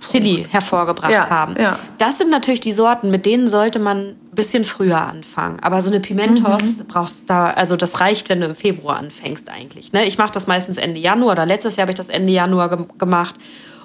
Chili 0.00 0.46
hervorgebracht 0.48 1.12
ja, 1.12 1.28
haben. 1.28 1.56
Ja. 1.58 1.78
Das 1.98 2.18
sind 2.18 2.30
natürlich 2.30 2.60
die 2.60 2.72
Sorten, 2.72 3.10
mit 3.10 3.26
denen 3.26 3.48
sollte 3.48 3.78
man 3.78 3.98
ein 3.98 4.16
bisschen 4.32 4.64
früher 4.64 5.00
anfangen. 5.00 5.58
Aber 5.60 5.82
so 5.82 5.90
eine 5.90 6.00
Pimentos 6.00 6.62
mhm. 6.62 6.76
brauchst 6.86 7.28
da, 7.28 7.50
also 7.50 7.76
das 7.76 8.00
reicht, 8.00 8.28
wenn 8.28 8.40
du 8.40 8.46
im 8.46 8.54
Februar 8.54 8.96
anfängst 8.98 9.50
eigentlich. 9.50 9.92
Ne? 9.92 10.04
Ich 10.04 10.16
mache 10.18 10.32
das 10.32 10.46
meistens 10.46 10.78
Ende 10.78 11.00
Januar 11.00 11.32
oder 11.32 11.46
letztes 11.46 11.76
Jahr 11.76 11.84
habe 11.84 11.92
ich 11.92 11.96
das 11.96 12.08
Ende 12.08 12.32
Januar 12.32 12.68
ge 12.68 12.86
gemacht. 12.96 13.34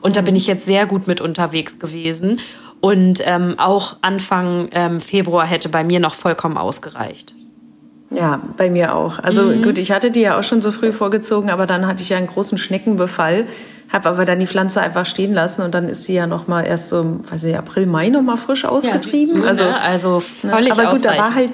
Und 0.03 0.17
da 0.17 0.21
bin 0.21 0.35
ich 0.35 0.47
jetzt 0.47 0.65
sehr 0.65 0.85
gut 0.85 1.07
mit 1.07 1.21
unterwegs 1.21 1.79
gewesen. 1.79 2.39
Und 2.81 3.21
ähm, 3.25 3.55
auch 3.57 3.95
Anfang 4.01 4.67
ähm, 4.73 4.99
Februar 4.99 5.45
hätte 5.45 5.69
bei 5.69 5.85
mir 5.85 6.01
noch 6.01 6.13
vollkommen 6.13 6.57
ausgereicht. 6.57 7.33
Ja, 8.11 8.41
bei 8.57 8.69
mir 8.69 8.95
auch. 8.95 9.17
Also 9.19 9.43
mhm. 9.43 9.63
gut, 9.63 9.77
ich 9.77 9.91
hatte 9.91 10.11
die 10.11 10.19
ja 10.19 10.37
auch 10.37 10.43
schon 10.43 10.61
so 10.61 10.73
früh 10.73 10.91
vorgezogen, 10.91 11.49
aber 11.49 11.65
dann 11.65 11.87
hatte 11.87 12.03
ich 12.03 12.09
ja 12.09 12.17
einen 12.17 12.27
großen 12.27 12.57
Schneckenbefall, 12.57 13.47
habe 13.91 14.09
aber 14.09 14.25
dann 14.25 14.39
die 14.39 14.45
Pflanze 14.45 14.81
einfach 14.81 15.05
stehen 15.05 15.33
lassen 15.33 15.61
und 15.61 15.73
dann 15.73 15.87
ist 15.87 16.03
sie 16.03 16.13
ja 16.13 16.27
noch 16.27 16.49
mal 16.49 16.63
erst 16.63 16.89
so, 16.89 17.21
weiß 17.31 17.45
ich, 17.45 17.57
April, 17.57 17.85
Mai 17.85 18.09
noch 18.09 18.21
mal 18.21 18.37
frisch 18.37 18.65
ausgetrieben. 18.65 19.41
Ja, 19.43 19.53
du, 19.53 19.63
ne? 19.63 19.81
also, 19.81 20.19
also 20.19 20.19
völlig 20.19 20.75
ne? 20.75 20.83
Aber 20.83 20.93
gut, 20.93 21.05
da 21.05 21.17
war 21.17 21.33
halt 21.33 21.53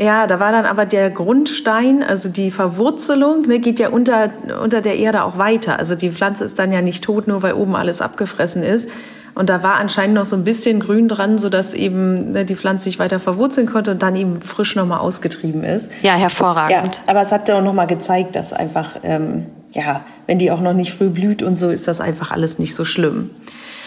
ja, 0.00 0.26
da 0.26 0.40
war 0.40 0.50
dann 0.50 0.64
aber 0.64 0.86
der 0.86 1.10
Grundstein, 1.10 2.02
also 2.02 2.30
die 2.30 2.50
Verwurzelung, 2.50 3.46
ne, 3.46 3.58
geht 3.58 3.78
ja 3.78 3.90
unter, 3.90 4.30
unter 4.62 4.80
der 4.80 4.96
Erde 4.96 5.24
auch 5.24 5.36
weiter. 5.36 5.78
Also 5.78 5.94
die 5.94 6.10
Pflanze 6.10 6.44
ist 6.44 6.58
dann 6.58 6.72
ja 6.72 6.80
nicht 6.80 7.04
tot, 7.04 7.28
nur 7.28 7.42
weil 7.42 7.52
oben 7.52 7.76
alles 7.76 8.00
abgefressen 8.00 8.62
ist. 8.62 8.88
Und 9.34 9.50
da 9.50 9.62
war 9.62 9.74
anscheinend 9.74 10.14
noch 10.14 10.24
so 10.24 10.36
ein 10.36 10.44
bisschen 10.44 10.80
Grün 10.80 11.06
dran, 11.06 11.36
sodass 11.36 11.74
eben 11.74 12.32
ne, 12.32 12.46
die 12.46 12.56
Pflanze 12.56 12.84
sich 12.84 12.98
weiter 12.98 13.20
verwurzeln 13.20 13.66
konnte 13.66 13.90
und 13.90 14.02
dann 14.02 14.16
eben 14.16 14.40
frisch 14.40 14.74
nochmal 14.74 15.00
ausgetrieben 15.00 15.64
ist. 15.64 15.92
Ja, 16.00 16.14
hervorragend. 16.14 16.96
Ja, 16.96 17.02
aber 17.06 17.20
es 17.20 17.30
hat 17.30 17.48
ja 17.48 17.58
auch 17.58 17.62
nochmal 17.62 17.86
gezeigt, 17.86 18.36
dass 18.36 18.54
einfach, 18.54 18.96
ähm, 19.02 19.46
ja, 19.72 20.02
wenn 20.26 20.38
die 20.38 20.50
auch 20.50 20.62
noch 20.62 20.72
nicht 20.72 20.94
früh 20.94 21.10
blüht 21.10 21.42
und 21.42 21.58
so, 21.58 21.68
ist 21.68 21.86
das 21.86 22.00
einfach 22.00 22.30
alles 22.30 22.58
nicht 22.58 22.74
so 22.74 22.86
schlimm. 22.86 23.30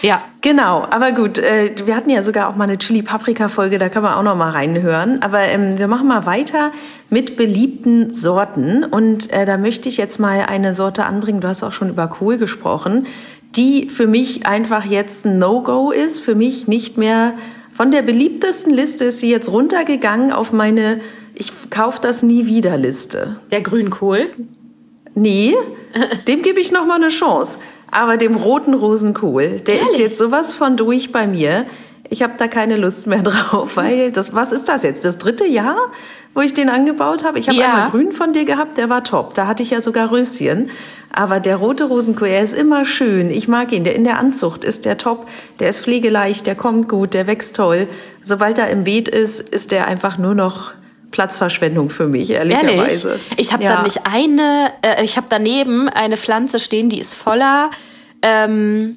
Ja. 0.04 0.22
Genau, 0.42 0.82
aber 0.90 1.12
gut, 1.12 1.38
äh, 1.38 1.74
wir 1.86 1.96
hatten 1.96 2.10
ja 2.10 2.20
sogar 2.20 2.50
auch 2.50 2.56
mal 2.56 2.64
eine 2.64 2.76
Chili-Paprika-Folge, 2.76 3.78
da 3.78 3.88
kann 3.88 4.02
man 4.02 4.12
auch 4.12 4.22
noch 4.22 4.36
mal 4.36 4.50
reinhören. 4.50 5.22
Aber 5.22 5.40
ähm, 5.40 5.78
wir 5.78 5.88
machen 5.88 6.06
mal 6.06 6.26
weiter 6.26 6.72
mit 7.08 7.38
beliebten 7.38 8.12
Sorten. 8.12 8.84
Und 8.84 9.32
äh, 9.32 9.46
da 9.46 9.56
möchte 9.56 9.88
ich 9.88 9.96
jetzt 9.96 10.20
mal 10.20 10.40
eine 10.40 10.74
Sorte 10.74 11.06
anbringen, 11.06 11.40
du 11.40 11.48
hast 11.48 11.62
auch 11.62 11.72
schon 11.72 11.88
über 11.88 12.06
Kohl 12.08 12.36
gesprochen, 12.36 13.06
die 13.56 13.88
für 13.88 14.06
mich 14.06 14.46
einfach 14.46 14.84
jetzt 14.84 15.24
ein 15.24 15.38
No-Go 15.38 15.90
ist, 15.90 16.20
für 16.20 16.34
mich 16.34 16.68
nicht 16.68 16.98
mehr 16.98 17.32
von 17.72 17.90
der 17.90 18.02
beliebtesten 18.02 18.74
Liste 18.74 19.06
ist 19.06 19.20
sie 19.20 19.30
jetzt 19.30 19.50
runtergegangen 19.50 20.32
auf 20.32 20.52
meine 20.52 21.00
Ich 21.34 21.50
kauf 21.70 21.98
das 21.98 22.22
nie 22.22 22.44
wieder 22.44 22.76
Liste. 22.76 23.36
Der 23.50 23.62
Grünkohl? 23.62 24.26
Nee, 25.14 25.54
dem 26.28 26.42
gebe 26.42 26.60
ich 26.60 26.72
noch 26.72 26.84
mal 26.84 26.96
eine 26.96 27.08
Chance. 27.08 27.58
Aber 27.94 28.16
dem 28.16 28.34
roten 28.34 28.74
Rosenkohl, 28.74 29.60
der 29.60 29.76
Ehrlich? 29.76 29.90
ist 29.90 29.98
jetzt 29.98 30.18
sowas 30.18 30.52
von 30.52 30.76
durch 30.76 31.12
bei 31.12 31.26
mir. 31.28 31.64
ich 32.10 32.22
habe 32.22 32.34
da 32.36 32.48
keine 32.48 32.76
Lust 32.76 33.06
mehr 33.06 33.22
drauf, 33.22 33.76
weil 33.76 34.10
das, 34.10 34.34
was 34.34 34.52
ist 34.52 34.68
das 34.68 34.82
jetzt? 34.82 35.04
Das 35.04 35.18
dritte 35.18 35.46
Jahr, 35.46 35.76
wo 36.34 36.40
ich 36.40 36.52
den 36.52 36.68
angebaut 36.68 37.24
habe? 37.24 37.38
Ich 37.38 37.48
habe 37.48 37.58
ja. 37.58 37.72
einmal 37.72 37.90
grün 37.90 38.12
von 38.12 38.32
dir 38.32 38.44
gehabt, 38.44 38.78
der 38.78 38.90
war 38.90 39.04
top. 39.04 39.34
Da 39.34 39.46
hatte 39.46 39.62
ich 39.62 39.70
ja 39.70 39.80
sogar 39.80 40.10
Röschen. 40.10 40.70
Aber 41.12 41.38
der 41.38 41.56
rote 41.56 41.84
Rosenkohl, 41.84 42.26
er 42.26 42.42
ist 42.42 42.54
immer 42.54 42.84
schön. 42.84 43.30
Ich 43.30 43.46
mag 43.46 43.72
ihn. 43.72 43.84
Der 43.84 43.94
in 43.94 44.02
der 44.02 44.18
Anzucht 44.18 44.64
ist 44.64 44.84
der 44.84 44.98
top. 44.98 45.28
Der 45.60 45.68
ist 45.68 45.82
pflegeleicht, 45.82 46.48
der 46.48 46.56
kommt 46.56 46.88
gut, 46.88 47.14
der 47.14 47.28
wächst 47.28 47.54
toll. 47.54 47.86
Sobald 48.24 48.58
er 48.58 48.68
im 48.70 48.82
Beet 48.82 49.08
ist, 49.08 49.38
ist 49.40 49.70
der 49.70 49.86
einfach 49.86 50.18
nur 50.18 50.34
noch 50.34 50.72
Platzverschwendung 51.14 51.90
für 51.90 52.08
mich, 52.08 52.30
ehrlicherweise. 52.30 53.10
Ehrlich? 53.10 53.22
Ich 53.36 53.52
habe 53.52 53.62
ja. 53.62 53.76
da 53.76 53.82
nicht 53.82 54.00
eine, 54.02 54.72
äh, 54.82 55.04
ich 55.04 55.16
habe 55.16 55.28
daneben 55.30 55.88
eine 55.88 56.16
Pflanze 56.16 56.58
stehen, 56.58 56.88
die 56.88 56.98
ist 56.98 57.14
voller, 57.14 57.70
ähm, 58.20 58.96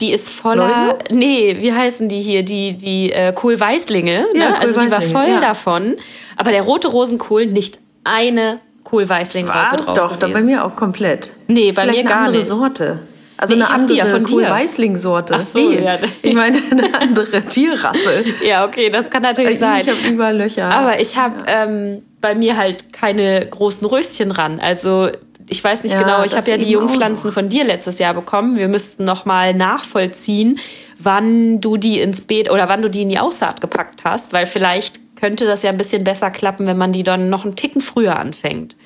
die 0.00 0.12
ist 0.12 0.30
voller, 0.30 0.68
Läuse? 0.68 0.98
nee, 1.10 1.58
wie 1.60 1.74
heißen 1.74 2.08
die 2.08 2.22
hier, 2.22 2.42
die, 2.42 2.74
die 2.74 3.12
äh, 3.12 3.34
Kohlweißlinge, 3.34 4.28
ja, 4.32 4.48
ne? 4.48 4.58
also 4.58 4.80
die 4.80 4.90
war 4.90 5.02
voll 5.02 5.28
ja. 5.28 5.40
davon. 5.40 5.96
Aber 6.38 6.52
der 6.52 6.62
rote 6.62 6.88
Rosenkohl 6.88 7.44
nicht 7.44 7.80
eine 8.02 8.60
Kohlweißling-Raupe 8.84 9.76
drauf 9.76 9.94
doch, 9.94 10.18
gewesen. 10.18 10.32
bei 10.32 10.40
mir 10.42 10.64
auch 10.64 10.74
komplett. 10.74 11.32
Nee, 11.48 11.72
bei 11.72 11.84
mir 11.84 12.02
gar 12.02 12.28
eine 12.28 12.38
nicht. 12.38 12.48
Sorte. 12.48 13.00
Also 13.36 13.54
nee, 13.54 13.62
eine 13.62 13.72
andere 13.72 13.98
ja 13.98 14.06
von 14.06 14.24
Kohlweißling-Sorte. 14.24 15.34
Ach 15.36 15.40
so, 15.40 15.70
ja. 15.70 15.98
Ich 16.22 16.34
meine 16.34 16.62
eine 16.70 16.94
andere 17.00 17.42
Tierrasse. 17.42 18.24
ja, 18.46 18.64
okay, 18.64 18.90
das 18.90 19.10
kann 19.10 19.22
natürlich 19.22 19.54
ich, 19.54 19.58
sein. 19.58 19.82
Ich 19.82 19.88
habe 19.88 20.08
überall 20.08 20.36
Löcher. 20.36 20.70
Aber 20.70 21.00
ich 21.00 21.16
habe 21.16 21.34
ja. 21.46 21.64
ähm, 21.64 22.02
bei 22.20 22.34
mir 22.34 22.56
halt 22.56 22.92
keine 22.92 23.46
großen 23.46 23.86
Röschen 23.86 24.30
ran. 24.30 24.58
Also 24.60 25.10
ich 25.48 25.62
weiß 25.62 25.84
nicht 25.84 25.94
ja, 25.94 26.02
genau, 26.02 26.24
ich 26.24 26.36
habe 26.36 26.50
ja 26.50 26.56
die 26.56 26.70
Jungpflanzen 26.70 27.30
von 27.30 27.48
dir 27.48 27.64
letztes 27.64 27.98
Jahr 27.98 28.14
bekommen. 28.14 28.58
Wir 28.58 28.68
müssten 28.68 29.04
nochmal 29.04 29.54
nachvollziehen, 29.54 30.58
wann 30.98 31.60
du 31.60 31.76
die 31.76 32.00
ins 32.00 32.22
Beet 32.22 32.50
oder 32.50 32.68
wann 32.68 32.82
du 32.82 32.90
die 32.90 33.02
in 33.02 33.08
die 33.08 33.18
Aussaat 33.18 33.60
gepackt 33.60 34.04
hast, 34.04 34.32
weil 34.32 34.46
vielleicht 34.46 35.00
könnte 35.16 35.46
das 35.46 35.62
ja 35.62 35.70
ein 35.70 35.76
bisschen 35.76 36.04
besser 36.04 36.30
klappen, 36.30 36.66
wenn 36.66 36.76
man 36.76 36.92
die 36.92 37.02
dann 37.02 37.30
noch 37.30 37.44
einen 37.44 37.56
Ticken 37.56 37.80
früher 37.80 38.18
anfängt. 38.18 38.76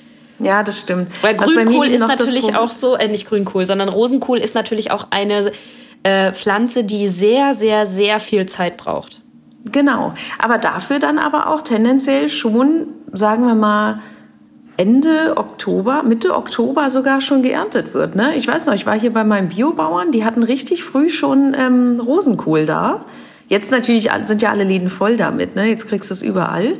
Ja, 0.41 0.63
das 0.63 0.81
stimmt. 0.81 1.23
Weil 1.23 1.37
Grünkohl 1.37 1.87
ist 1.87 2.01
natürlich 2.01 2.57
auch 2.57 2.71
so, 2.71 2.97
äh, 2.97 3.09
nicht 3.09 3.29
Grünkohl, 3.29 3.67
sondern 3.67 3.89
Rosenkohl 3.89 4.39
ist 4.39 4.55
natürlich 4.55 4.91
auch 4.91 5.09
eine 5.11 5.53
äh, 6.03 6.33
Pflanze, 6.33 6.85
die 6.85 7.09
sehr, 7.09 7.55
sehr, 7.55 7.87
sehr 7.87 8.21
viel 8.21 8.47
Zeit 8.47 8.77
braucht. 8.77 9.21
Genau. 9.71 10.15
Aber 10.39 10.59
dafür 10.59 10.99
dann 10.99 11.19
aber 11.19 11.49
auch 11.49 11.63
tendenziell 11.63 12.29
schon, 12.29 12.87
sagen 13.13 13.47
wir 13.47 13.55
mal, 13.55 14.01
Ende 14.79 15.37
Oktober, 15.37 16.03
Mitte 16.03 16.35
Oktober 16.35 16.89
sogar 16.89 17.21
schon 17.21 17.43
geerntet 17.43 17.93
wird. 17.93 18.17
Ne? 18.17 18.35
Ich 18.37 18.49
weiß 18.49 18.65
noch, 18.65 18.73
ich 18.73 18.87
war 18.87 18.99
hier 18.99 19.13
bei 19.13 19.25
meinem 19.25 19.51
Biobauern, 19.51 20.11
die 20.11 20.25
hatten 20.25 20.43
richtig 20.43 20.85
früh 20.85 21.11
schon 21.11 21.55
ähm, 21.55 22.01
Rosenkohl 22.01 22.65
da. 22.65 23.05
Jetzt 23.49 23.73
natürlich 23.73 24.09
sind 24.23 24.41
ja 24.41 24.49
alle 24.49 24.65
Läden 24.65 24.89
voll 24.89 25.17
damit, 25.17 25.55
ne? 25.55 25.67
jetzt 25.67 25.87
kriegst 25.87 26.09
du 26.09 26.15
es 26.15 26.23
überall. 26.23 26.79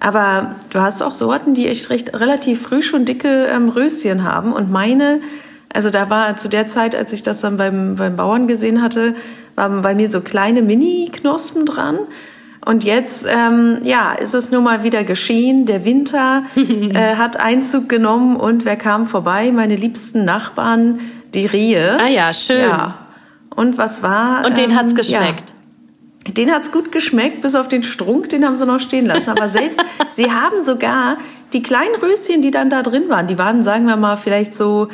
Aber 0.00 0.56
du 0.70 0.80
hast 0.80 1.02
auch 1.02 1.14
Sorten, 1.14 1.54
die 1.54 1.66
echt 1.66 1.90
recht 1.90 2.14
relativ 2.18 2.62
früh 2.62 2.82
schon 2.82 3.04
dicke 3.04 3.46
ähm, 3.46 3.68
Röschen 3.68 4.24
haben. 4.24 4.52
Und 4.52 4.70
meine, 4.70 5.20
also 5.72 5.90
da 5.90 6.08
war 6.10 6.36
zu 6.36 6.48
der 6.48 6.66
Zeit, 6.66 6.94
als 6.94 7.12
ich 7.12 7.22
das 7.22 7.40
dann 7.40 7.56
beim, 7.56 7.96
beim 7.96 8.16
Bauern 8.16 8.46
gesehen 8.46 8.80
hatte, 8.82 9.14
waren 9.56 9.82
bei 9.82 9.94
mir 9.94 10.08
so 10.08 10.20
kleine 10.20 10.62
Mini-Knospen 10.62 11.66
dran. 11.66 11.98
Und 12.64 12.84
jetzt, 12.84 13.26
ähm, 13.28 13.78
ja, 13.82 14.12
ist 14.12 14.34
es 14.34 14.50
nun 14.50 14.64
mal 14.64 14.82
wieder 14.82 15.02
geschehen. 15.04 15.64
Der 15.66 15.84
Winter 15.84 16.44
äh, 16.56 17.16
hat 17.16 17.40
Einzug 17.40 17.88
genommen 17.88 18.36
und 18.36 18.64
wer 18.64 18.76
kam 18.76 19.06
vorbei? 19.06 19.50
Meine 19.52 19.76
liebsten 19.76 20.24
Nachbarn, 20.24 21.00
die 21.34 21.46
Rehe. 21.46 21.98
Ah 22.00 22.08
ja, 22.08 22.32
schön. 22.32 22.60
Ja. 22.60 22.98
Und 23.54 23.78
was 23.78 24.02
war? 24.02 24.44
Und 24.46 24.58
denen 24.58 24.72
ähm, 24.72 24.78
hat's 24.78 24.94
geschmeckt. 24.94 25.50
Ja. 25.50 25.56
Den 26.36 26.52
hat's 26.52 26.72
gut 26.72 26.92
geschmeckt, 26.92 27.40
bis 27.40 27.54
auf 27.54 27.68
den 27.68 27.82
Strunk, 27.82 28.28
den 28.28 28.44
haben 28.44 28.56
sie 28.56 28.66
noch 28.66 28.80
stehen 28.80 29.06
lassen. 29.06 29.30
Aber 29.30 29.48
selbst, 29.48 29.80
sie 30.12 30.30
haben 30.30 30.62
sogar 30.62 31.18
die 31.52 31.62
kleinen 31.62 31.94
Röschen, 31.94 32.42
die 32.42 32.50
dann 32.50 32.70
da 32.70 32.82
drin 32.82 33.08
waren, 33.08 33.26
die 33.26 33.38
waren, 33.38 33.62
sagen 33.62 33.86
wir 33.86 33.96
mal, 33.96 34.16
vielleicht 34.16 34.54
so 34.54 34.88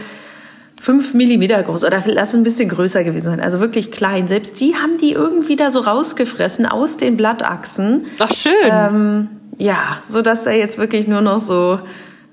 fünf 0.80 1.14
Millimeter 1.14 1.62
groß 1.62 1.84
oder 1.84 2.02
lass 2.06 2.34
ein 2.34 2.42
bisschen 2.42 2.68
größer 2.68 3.04
gewesen 3.04 3.24
sein, 3.24 3.40
also 3.40 3.58
wirklich 3.58 3.90
klein. 3.90 4.28
Selbst 4.28 4.60
die 4.60 4.74
haben 4.74 4.98
die 4.98 5.12
irgendwie 5.12 5.56
da 5.56 5.70
so 5.70 5.80
rausgefressen 5.80 6.66
aus 6.66 6.98
den 6.98 7.16
Blattachsen. 7.16 8.04
Ach 8.18 8.30
schön. 8.32 8.52
Ähm, 8.70 9.28
ja, 9.56 9.98
so 10.06 10.20
dass 10.20 10.44
da 10.44 10.50
jetzt 10.50 10.78
wirklich 10.78 11.08
nur 11.08 11.22
noch 11.22 11.40
so 11.40 11.80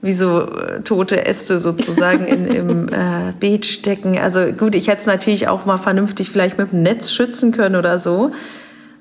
wie 0.01 0.13
so 0.13 0.41
äh, 0.41 0.81
tote 0.81 1.25
Äste 1.25 1.59
sozusagen 1.59 2.27
in, 2.27 2.47
im 2.47 2.89
äh, 2.91 3.33
Beet 3.39 3.65
stecken. 3.65 4.17
Also 4.17 4.47
gut, 4.51 4.75
ich 4.75 4.87
hätte 4.87 4.99
es 4.99 5.05
natürlich 5.05 5.47
auch 5.47 5.65
mal 5.65 5.77
vernünftig 5.77 6.29
vielleicht 6.29 6.57
mit 6.57 6.71
dem 6.71 6.81
Netz 6.81 7.11
schützen 7.11 7.51
können 7.51 7.75
oder 7.75 7.99
so. 7.99 8.31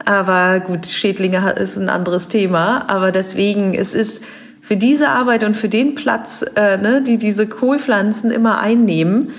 Aber 0.05 0.61
gut, 0.61 0.87
Schädlinge 0.87 1.53
ist 1.53 1.77
ein 1.77 1.89
anderes 1.89 2.29
Thema. 2.29 2.89
Aber 2.89 3.13
deswegen, 3.13 3.75
es 3.75 3.95
ist 3.95 4.23
für 4.61 4.77
diese 4.77 5.09
Arbeit 5.09 5.45
und 5.45 5.57
für 5.57 5.69
den 5.69 5.95
Platz, 5.95 6.45
äh, 6.55 6.77
ne, 6.77 7.03
die 7.03 7.19
diese 7.19 7.47
Kohlpflanzen 7.47 8.31
immer 8.31 8.61
einnehmen, 8.61 9.33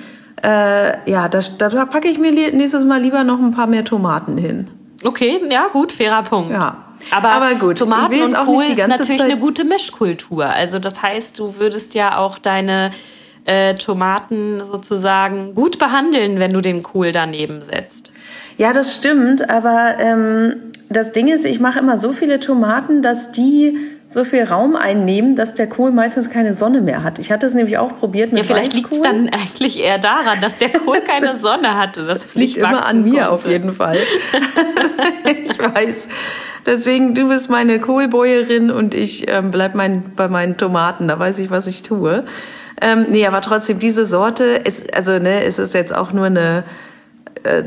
äh, 0.43 1.09
ja, 1.09 1.29
da, 1.29 1.39
da 1.39 1.85
packe 1.85 2.07
ich 2.07 2.17
mir 2.17 2.31
nächstes 2.31 2.83
Mal 2.83 3.01
lieber 3.01 3.23
noch 3.23 3.39
ein 3.39 3.51
paar 3.51 3.67
mehr 3.67 3.83
Tomaten 3.83 4.37
hin. 4.37 4.67
Okay, 5.03 5.41
ja, 5.49 5.67
gut, 5.67 5.91
fairer 5.91 6.23
Punkt. 6.23 6.51
Ja. 6.51 6.85
Aber, 7.09 7.29
Aber 7.29 7.55
gut, 7.55 7.79
Tomaten 7.79 8.21
und 8.21 8.35
Kohl 8.35 8.63
ist 8.63 8.87
natürlich 8.87 9.19
Zeit 9.19 9.31
eine 9.31 9.39
gute 9.39 9.63
Mischkultur. 9.63 10.45
Also 10.45 10.77
das 10.77 11.01
heißt, 11.01 11.39
du 11.39 11.57
würdest 11.57 11.95
ja 11.95 12.17
auch 12.17 12.37
deine 12.37 12.91
äh, 13.45 13.75
Tomaten 13.75 14.63
sozusagen 14.63 15.55
gut 15.55 15.79
behandeln, 15.79 16.39
wenn 16.39 16.53
du 16.53 16.61
den 16.61 16.83
Kohl 16.83 17.11
daneben 17.11 17.61
setzt. 17.61 18.11
Ja, 18.57 18.73
das 18.73 18.95
stimmt. 18.95 19.49
Aber 19.49 19.95
ähm, 19.99 20.71
das 20.89 21.11
Ding 21.11 21.27
ist, 21.27 21.45
ich 21.45 21.59
mache 21.59 21.79
immer 21.79 21.97
so 21.97 22.11
viele 22.13 22.39
Tomaten, 22.39 23.01
dass 23.01 23.31
die 23.31 23.77
so 24.07 24.25
viel 24.25 24.43
Raum 24.43 24.75
einnehmen, 24.75 25.37
dass 25.37 25.55
der 25.55 25.67
Kohl 25.67 25.91
meistens 25.91 26.29
keine 26.29 26.51
Sonne 26.51 26.81
mehr 26.81 27.01
hat. 27.01 27.17
Ich 27.17 27.31
hatte 27.31 27.45
es 27.45 27.53
nämlich 27.53 27.77
auch 27.77 27.97
probiert 27.97 28.33
mit 28.33 28.39
Ja, 28.39 28.45
vielleicht 28.45 28.73
liegt 28.73 28.91
es 28.91 29.01
dann 29.01 29.29
eigentlich 29.29 29.81
eher 29.81 29.99
daran, 29.99 30.41
dass 30.41 30.57
der 30.57 30.69
Kohl 30.69 30.99
keine 31.05 31.35
Sonne 31.35 31.77
hatte. 31.77 32.05
Das, 32.05 32.19
das 32.19 32.35
liegt 32.35 32.57
immer 32.57 32.85
an 32.85 33.03
mir 33.03 33.21
konnte. 33.21 33.31
auf 33.31 33.47
jeden 33.47 33.73
Fall. 33.73 33.97
ich 35.43 35.57
weiß. 35.57 36.09
Deswegen, 36.65 37.15
du 37.15 37.29
bist 37.29 37.49
meine 37.49 37.79
Kohlbäuerin 37.79 38.69
und 38.69 38.93
ich 38.93 39.31
ähm, 39.31 39.49
bleib 39.49 39.75
mein, 39.75 40.11
bei 40.15 40.27
meinen 40.27 40.57
Tomaten. 40.57 41.07
Da 41.07 41.17
weiß 41.17 41.39
ich, 41.39 41.49
was 41.49 41.67
ich 41.67 41.81
tue. 41.81 42.25
Ähm, 42.81 43.05
nee, 43.09 43.25
aber 43.25 43.41
trotzdem, 43.41 43.79
diese 43.79 44.05
Sorte, 44.05 44.43
ist, 44.43 44.93
also 44.93 45.19
ne, 45.19 45.43
es 45.43 45.59
ist 45.59 45.73
jetzt 45.73 45.95
auch 45.95 46.11
nur 46.13 46.25
eine 46.25 46.63
äh, 47.43 47.63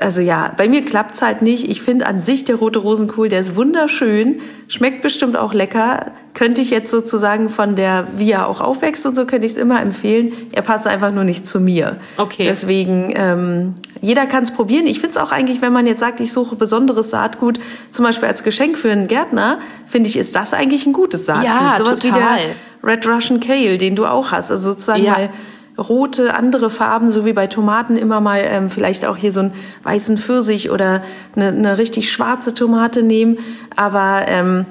also 0.00 0.20
ja, 0.20 0.52
bei 0.56 0.68
mir 0.68 0.84
klappt's 0.84 1.22
halt 1.22 1.42
nicht. 1.42 1.68
Ich 1.68 1.82
finde 1.82 2.06
an 2.06 2.20
sich 2.20 2.44
der 2.44 2.56
rote 2.56 2.78
Rosenkohl, 2.80 3.28
der 3.28 3.40
ist 3.40 3.56
wunderschön, 3.56 4.40
schmeckt 4.68 5.02
bestimmt 5.02 5.36
auch 5.36 5.54
lecker. 5.54 6.12
Könnte 6.34 6.60
ich 6.62 6.70
jetzt 6.70 6.90
sozusagen 6.90 7.48
von 7.48 7.76
der, 7.76 8.08
wie 8.16 8.32
er 8.32 8.48
auch 8.48 8.60
aufwächst 8.60 9.06
und 9.06 9.14
so, 9.14 9.24
könnte 9.24 9.46
ich 9.46 9.52
es 9.52 9.58
immer 9.58 9.80
empfehlen. 9.80 10.32
Er 10.52 10.62
passt 10.62 10.86
einfach 10.86 11.12
nur 11.12 11.24
nicht 11.24 11.46
zu 11.46 11.60
mir. 11.60 11.96
Okay. 12.16 12.44
Deswegen, 12.44 13.14
ähm, 13.16 13.74
jeder 14.00 14.26
kann 14.26 14.42
es 14.42 14.50
probieren. 14.50 14.86
Ich 14.86 14.98
finde 14.98 15.10
es 15.10 15.16
auch 15.16 15.30
eigentlich, 15.30 15.62
wenn 15.62 15.72
man 15.72 15.86
jetzt 15.86 16.00
sagt, 16.00 16.18
ich 16.18 16.32
suche 16.32 16.56
besonderes 16.56 17.10
Saatgut, 17.10 17.60
zum 17.92 18.04
Beispiel 18.04 18.28
als 18.28 18.42
Geschenk 18.42 18.78
für 18.78 18.90
einen 18.90 19.06
Gärtner, 19.06 19.60
finde 19.86 20.08
ich, 20.08 20.16
ist 20.16 20.34
das 20.34 20.54
eigentlich 20.54 20.86
ein 20.86 20.92
gutes 20.92 21.26
Saatgut. 21.26 21.46
Ja, 21.46 21.74
Sowas 21.76 22.00
total. 22.00 22.20
wie 22.20 22.42
der 22.42 22.54
Red 22.84 23.06
Russian 23.06 23.40
Kale, 23.40 23.78
den 23.78 23.96
du 23.96 24.06
auch 24.06 24.30
hast. 24.32 24.50
Also 24.50 24.70
sozusagen 24.72 25.04
ja. 25.04 25.12
mal 25.12 25.30
rote, 25.76 26.34
andere 26.34 26.70
Farben, 26.70 27.10
so 27.10 27.24
wie 27.24 27.32
bei 27.32 27.46
Tomaten 27.46 27.96
immer 27.96 28.20
mal 28.20 28.40
ähm, 28.44 28.70
vielleicht 28.70 29.04
auch 29.04 29.16
hier 29.16 29.32
so 29.32 29.40
einen 29.40 29.54
weißen 29.82 30.18
Pfirsich 30.18 30.70
oder 30.70 31.02
eine, 31.34 31.48
eine 31.48 31.78
richtig 31.78 32.12
schwarze 32.12 32.54
Tomate 32.54 33.02
nehmen. 33.02 33.38
Aber 33.74 34.22
ähm, 34.28 34.66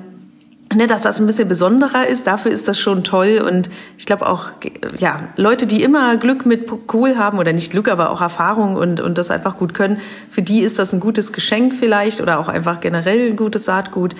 ne, 0.73 0.87
dass 0.87 1.03
das 1.03 1.19
ein 1.19 1.27
bisschen 1.27 1.47
besonderer 1.47 2.07
ist, 2.07 2.27
dafür 2.27 2.51
ist 2.51 2.67
das 2.67 2.79
schon 2.79 3.03
toll. 3.03 3.43
Und 3.45 3.69
ich 3.97 4.05
glaube 4.05 4.27
auch, 4.27 4.49
ja, 4.97 5.17
Leute, 5.35 5.67
die 5.67 5.83
immer 5.83 6.17
Glück 6.17 6.45
mit 6.45 6.87
Kohl 6.87 7.17
haben, 7.17 7.37
oder 7.37 7.53
nicht 7.53 7.71
Glück, 7.71 7.89
aber 7.89 8.09
auch 8.09 8.21
Erfahrung 8.21 8.75
und, 8.75 9.01
und 9.01 9.17
das 9.17 9.31
einfach 9.31 9.57
gut 9.57 9.73
können, 9.73 9.99
für 10.29 10.41
die 10.41 10.61
ist 10.61 10.79
das 10.79 10.93
ein 10.93 10.99
gutes 10.99 11.33
Geschenk 11.33 11.75
vielleicht 11.75 12.21
oder 12.21 12.39
auch 12.39 12.47
einfach 12.47 12.79
generell 12.79 13.29
ein 13.29 13.35
gutes 13.35 13.65
Saatgut. 13.65 14.15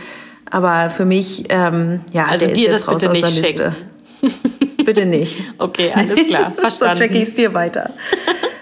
Aber 0.50 0.90
für 0.90 1.06
mich, 1.06 1.46
ähm, 1.50 2.02
ja, 2.12 2.26
also 2.26 2.46
der 2.46 2.56
dir 2.56 2.68
ist 2.68 2.74
jetzt 2.74 2.88
das 2.88 2.96
bitte 2.96 3.08
raus 3.08 3.16
nicht 3.16 3.26
aus 3.26 3.34
der 3.36 3.44
Liste. 3.44 3.76
Bitte 4.86 5.06
nicht. 5.06 5.38
Okay, 5.58 5.92
alles 5.96 6.26
klar, 6.26 6.52
verstanden. 6.58 6.96
so 6.96 7.02
checke 7.02 7.18
ich 7.18 7.30
es 7.30 7.36
dir 7.36 7.54
weiter. 7.54 7.92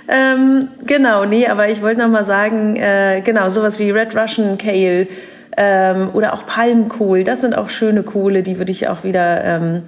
ähm, 0.08 0.68
genau, 0.86 1.26
nee, 1.26 1.48
aber 1.48 1.70
ich 1.70 1.82
wollte 1.82 2.02
noch 2.02 2.10
mal 2.10 2.26
sagen, 2.26 2.76
äh, 2.76 3.22
genau, 3.24 3.50
sowas 3.50 3.80
wie 3.80 3.90
Red 3.90 4.16
Russian 4.16 4.58
Kale 4.58 5.08
ähm, 5.58 6.10
oder 6.14 6.34
auch 6.34 6.46
Palmkohl, 6.46 7.24
das 7.24 7.42
sind 7.42 7.58
auch 7.58 7.70
schöne 7.70 8.04
Kohle, 8.04 8.44
die 8.44 8.58
würde 8.58 8.72
ich 8.72 8.88
auch 8.88 9.04
wieder 9.04 9.44
ähm, 9.44 9.84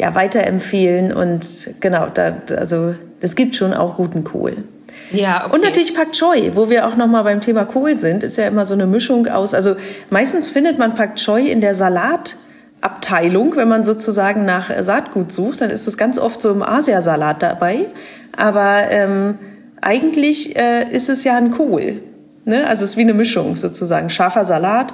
ja, 0.00 0.14
weiterempfehlen. 0.14 1.12
Und 1.12 1.70
genau, 1.80 2.08
da, 2.12 2.36
also 2.56 2.94
es 3.20 3.36
gibt 3.36 3.54
schon 3.54 3.74
auch 3.74 3.96
guten 3.96 4.24
Kohl. 4.24 4.64
Ja, 5.14 5.44
okay. 5.44 5.54
Und 5.54 5.62
natürlich 5.62 5.94
Pak 5.94 6.12
Choi, 6.12 6.52
wo 6.54 6.70
wir 6.70 6.86
auch 6.86 6.96
noch 6.96 7.06
mal 7.06 7.22
beim 7.22 7.40
Thema 7.40 7.64
Kohl 7.64 7.94
sind, 7.94 8.22
ist 8.22 8.36
ja 8.36 8.46
immer 8.46 8.66
so 8.66 8.74
eine 8.74 8.86
Mischung 8.86 9.26
aus. 9.28 9.54
Also 9.54 9.76
meistens 10.10 10.50
findet 10.50 10.78
man 10.78 10.94
Pak 10.94 11.16
Choi 11.16 11.48
in 11.50 11.60
der 11.60 11.74
Salat 11.74 12.36
Abteilung, 12.84 13.56
wenn 13.56 13.68
man 13.68 13.82
sozusagen 13.82 14.44
nach 14.44 14.70
Saatgut 14.80 15.32
sucht, 15.32 15.62
dann 15.62 15.70
ist 15.70 15.86
das 15.86 15.96
ganz 15.96 16.18
oft 16.18 16.42
so 16.42 16.50
im 16.50 16.62
Asiasalat 16.62 17.42
dabei. 17.42 17.86
Aber 18.36 18.90
ähm, 18.90 19.38
eigentlich 19.80 20.54
äh, 20.56 20.90
ist 20.90 21.08
es 21.08 21.24
ja 21.24 21.36
ein 21.38 21.50
Kohl. 21.50 22.02
Ne? 22.44 22.66
Also 22.66 22.84
es 22.84 22.90
ist 22.90 22.96
wie 22.98 23.02
eine 23.02 23.14
Mischung 23.14 23.56
sozusagen. 23.56 24.10
Scharfer 24.10 24.44
Salat 24.44 24.92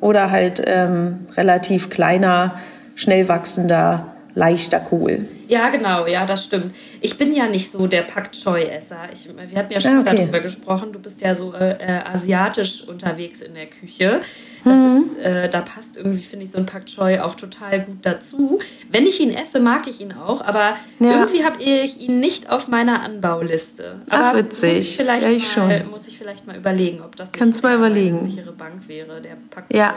oder 0.00 0.30
halt 0.30 0.62
ähm, 0.66 1.20
relativ 1.34 1.88
kleiner, 1.88 2.56
schnell 2.94 3.26
wachsender, 3.26 4.13
leichter 4.34 4.80
Kohl. 4.80 5.28
Ja, 5.46 5.68
genau, 5.68 6.06
ja, 6.06 6.26
das 6.26 6.44
stimmt. 6.44 6.74
Ich 7.00 7.18
bin 7.18 7.34
ja 7.34 7.46
nicht 7.46 7.70
so 7.70 7.86
der 7.86 8.02
Pak 8.02 8.32
Choi-Esser. 8.32 9.08
Wir 9.48 9.58
hatten 9.58 9.72
ja 9.72 9.80
schon 9.80 9.98
ah, 9.98 10.00
okay. 10.00 10.16
darüber 10.16 10.40
gesprochen, 10.40 10.92
du 10.92 10.98
bist 10.98 11.20
ja 11.20 11.34
so 11.34 11.52
äh, 11.52 11.72
äh, 11.72 12.00
asiatisch 12.04 12.82
unterwegs 12.88 13.42
in 13.42 13.54
der 13.54 13.66
Küche. 13.66 14.20
Mhm. 14.64 15.04
Ist, 15.04 15.18
äh, 15.18 15.48
da 15.48 15.60
passt 15.60 15.96
irgendwie, 15.96 16.22
finde 16.22 16.46
ich, 16.46 16.50
so 16.50 16.58
ein 16.58 16.66
Pak 16.66 16.86
Choi 16.86 17.20
auch 17.20 17.34
total 17.34 17.80
gut 17.80 17.98
dazu. 18.02 18.58
Wenn 18.90 19.06
ich 19.06 19.20
ihn 19.20 19.34
esse, 19.34 19.60
mag 19.60 19.86
ich 19.86 20.00
ihn 20.00 20.12
auch, 20.12 20.40
aber 20.40 20.76
ja. 20.98 21.12
irgendwie 21.12 21.44
habe 21.44 21.62
ich 21.62 22.00
ihn 22.00 22.18
nicht 22.18 22.50
auf 22.50 22.68
meiner 22.68 23.02
Anbauliste. 23.02 24.00
Aber 24.08 24.24
Ach, 24.24 24.34
witzig. 24.36 24.76
Muss 24.76 24.80
ich, 24.80 24.96
vielleicht 24.96 25.26
ja, 25.26 25.32
ich 25.32 25.56
mal, 25.56 25.80
schon. 25.80 25.90
muss 25.90 26.08
ich 26.08 26.18
vielleicht 26.18 26.46
mal 26.46 26.56
überlegen, 26.56 27.02
ob 27.02 27.16
das 27.16 27.32
Kannst 27.32 27.62
mal 27.62 27.76
überlegen. 27.76 28.20
eine 28.20 28.30
sichere 28.30 28.52
Bank 28.52 28.88
wäre, 28.88 29.20
der 29.20 29.36
Pak 29.50 29.68
Choi. 29.68 29.78
Ja. 29.78 29.94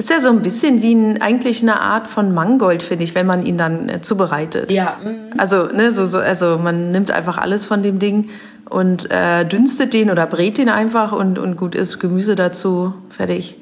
Ist 0.00 0.08
ja 0.08 0.18
so 0.18 0.30
ein 0.30 0.40
bisschen 0.40 0.80
wie 0.80 0.94
ein, 0.94 1.20
eigentlich 1.20 1.60
eine 1.60 1.78
Art 1.78 2.06
von 2.06 2.32
Mangold, 2.32 2.82
finde 2.82 3.04
ich, 3.04 3.14
wenn 3.14 3.26
man 3.26 3.44
ihn 3.44 3.58
dann 3.58 3.90
äh, 3.90 4.00
zubereitet. 4.00 4.72
Ja. 4.72 4.96
Mhm. 5.04 5.34
Also, 5.36 5.64
ne, 5.64 5.92
so, 5.92 6.06
so, 6.06 6.20
also 6.20 6.56
man 6.56 6.90
nimmt 6.90 7.10
einfach 7.10 7.36
alles 7.36 7.66
von 7.66 7.82
dem 7.82 7.98
Ding 7.98 8.30
und 8.70 9.10
äh, 9.10 9.44
dünstet 9.44 9.92
den 9.92 10.10
oder 10.10 10.26
brät 10.26 10.56
den 10.56 10.70
einfach 10.70 11.12
und, 11.12 11.38
und 11.38 11.58
gut 11.58 11.74
ist 11.74 11.98
Gemüse 11.98 12.34
dazu, 12.34 12.94
fertig. 13.10 13.56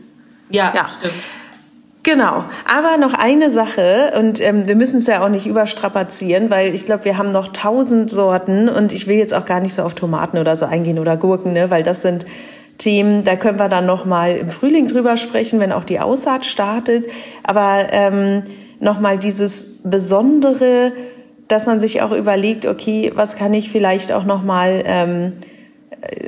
Ja, 0.49 0.73
ja. 0.77 0.87
stimmt. 0.87 1.13
Genau, 2.05 2.45
aber 2.73 2.99
noch 2.99 3.15
eine 3.15 3.51
Sache 3.51 4.13
und 4.17 4.41
ähm, 4.41 4.69
wir 4.69 4.77
müssen 4.77 4.99
es 4.99 5.09
ja 5.09 5.25
auch 5.25 5.29
nicht 5.31 5.49
überstrapazieren, 5.49 6.51
weil 6.51 6.73
ich 6.73 6.87
glaube, 6.87 7.05
wir 7.05 7.19
haben 7.19 7.33
noch 7.33 7.49
tausend 7.49 8.13
Sorten 8.13 8.69
und 8.69 8.93
ich 8.93 9.09
will 9.09 9.17
jetzt 9.17 9.35
auch 9.35 9.45
gar 9.45 9.59
nicht 9.59 9.75
so 9.75 9.83
auf 9.83 9.95
Tomaten 9.95 10.39
oder 10.39 10.55
so 10.55 10.67
eingehen 10.67 11.01
oder 11.01 11.17
Gurken, 11.17 11.53
ne, 11.53 11.69
weil 11.69 11.83
das 11.83 12.03
sind 12.03 12.27
Themen, 12.79 13.25
da 13.25 13.37
können 13.37 13.59
wir 13.59 13.69
dann 13.69 13.87
noch 13.87 14.05
mal 14.05 14.37
im 14.37 14.51
Frühling 14.51 14.87
drüber 14.87 15.17
sprechen, 15.17 15.61
wenn 15.61 15.73
auch 15.73 15.85
die 15.85 16.01
Aussaat 16.01 16.47
startet. 16.47 17.07
Aber 17.43 17.89
ähm, 17.91 18.43
noch 18.81 19.01
mal 19.01 19.19
dieses 19.19 19.81
Besondere, 19.83 20.93
dass 21.49 21.67
man 21.67 21.81
sich 21.81 22.03
auch 22.03 22.13
überlegt, 22.13 22.67
okay, 22.67 23.13
was 23.15 23.37
kann 23.37 23.53
ich 23.53 23.71
vielleicht 23.71 24.13
auch 24.13 24.25
noch 24.25 24.45
mal 24.45 24.83
ähm, 24.87 25.33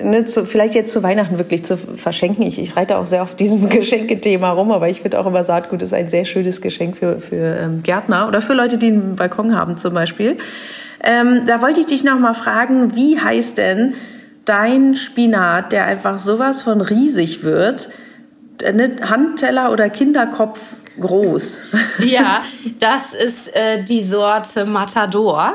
ne, 0.03 0.25
zu, 0.25 0.45
vielleicht 0.45 0.75
jetzt 0.75 0.93
zu 0.93 1.03
Weihnachten 1.03 1.39
wirklich 1.39 1.63
zu 1.65 1.77
verschenken. 1.77 2.45
Ich, 2.45 2.61
ich 2.61 2.77
reite 2.77 2.99
auch 2.99 3.07
sehr 3.07 3.23
auf 3.23 3.35
diesem 3.35 3.69
Geschenkethema 3.69 4.51
rum, 4.51 4.73
aber 4.73 4.89
ich 4.89 5.03
finde 5.03 5.21
auch 5.21 5.27
immer 5.27 5.45
Saatgut 5.45 5.83
ist 5.83 5.95
ein 5.95 6.09
sehr 6.09 6.25
schönes 6.25 6.61
Geschenk 6.61 6.97
für, 6.97 7.21
für 7.21 7.59
ähm, 7.61 7.83
Gärtner 7.83 8.27
oder 8.29 8.43
für 8.43 8.55
Leute, 8.55 8.79
die 8.79 8.89
einen 8.89 9.17
Balkon 9.17 9.55
haben 9.55 9.77
zum 9.77 9.95
Beispiel. 9.95 10.39
Ähm, 11.03 11.43
da 11.47 11.63
wollte 11.63 11.81
ich 11.81 11.87
dich 11.87 12.05
noch 12.05 12.19
mal 12.19 12.35
fragen, 12.35 12.95
wie 12.95 13.19
heißt 13.19 13.59
denn 13.59 13.95
dein 14.45 14.95
Spinat, 14.95 15.73
der 15.73 15.87
einfach 15.87 16.19
sowas 16.19 16.63
von 16.63 16.81
riesig 16.81 17.43
wird, 17.43 17.91
Handteller 18.63 19.73
oder 19.73 19.89
Kinderkopf 19.89 20.61
groß. 21.01 21.65
Ja, 22.01 22.43
das 22.79 23.15
ist 23.15 23.55
äh, 23.55 23.83
die 23.83 24.03
Sorte 24.03 24.65
Matador. 24.65 25.55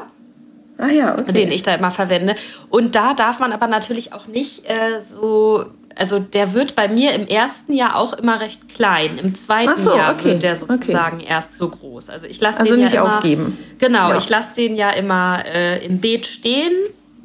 Ah 0.78 0.88
ja, 0.88 1.14
okay. 1.14 1.32
Den 1.32 1.52
ich 1.52 1.64
da 1.64 1.74
immer 1.74 1.92
verwende. 1.92 2.36
Und 2.70 2.96
da 2.96 3.14
darf 3.14 3.40
man 3.40 3.54
aber 3.54 3.68
natürlich 3.68 4.14
auch 4.14 4.28
nicht 4.28 4.66
äh, 4.66 5.00
so 5.00 5.66
also 5.98 6.20
der 6.20 6.54
wird 6.54 6.76
bei 6.76 6.88
mir 6.88 7.14
im 7.14 7.26
ersten 7.28 7.74
Jahr 7.74 7.96
auch 7.96 8.14
immer 8.14 8.42
recht 8.42 8.68
klein. 8.70 9.18
Im 9.18 9.34
zweiten 9.34 9.78
so, 9.78 9.96
Jahr 9.96 10.14
okay. 10.14 10.26
wird 10.26 10.44
der 10.44 10.56
sozusagen 10.56 11.18
okay. 11.18 11.28
erst 11.30 11.58
so 11.58 11.70
groß. 11.70 12.10
Also 12.10 12.28
ich 12.28 12.40
lasse 12.42 12.60
also 12.60 12.76
den 12.76 12.86
ja 12.86 13.02
immer, 13.02 13.18
aufgeben. 13.18 13.58
Genau, 13.80 14.10
ja. 14.10 14.18
ich 14.18 14.28
lasse 14.30 14.56
den 14.56 14.76
ja 14.76 14.90
immer 14.92 15.44
äh, 15.46 15.86
im 15.86 16.00
Beet 16.00 16.26
stehen. 16.26 16.74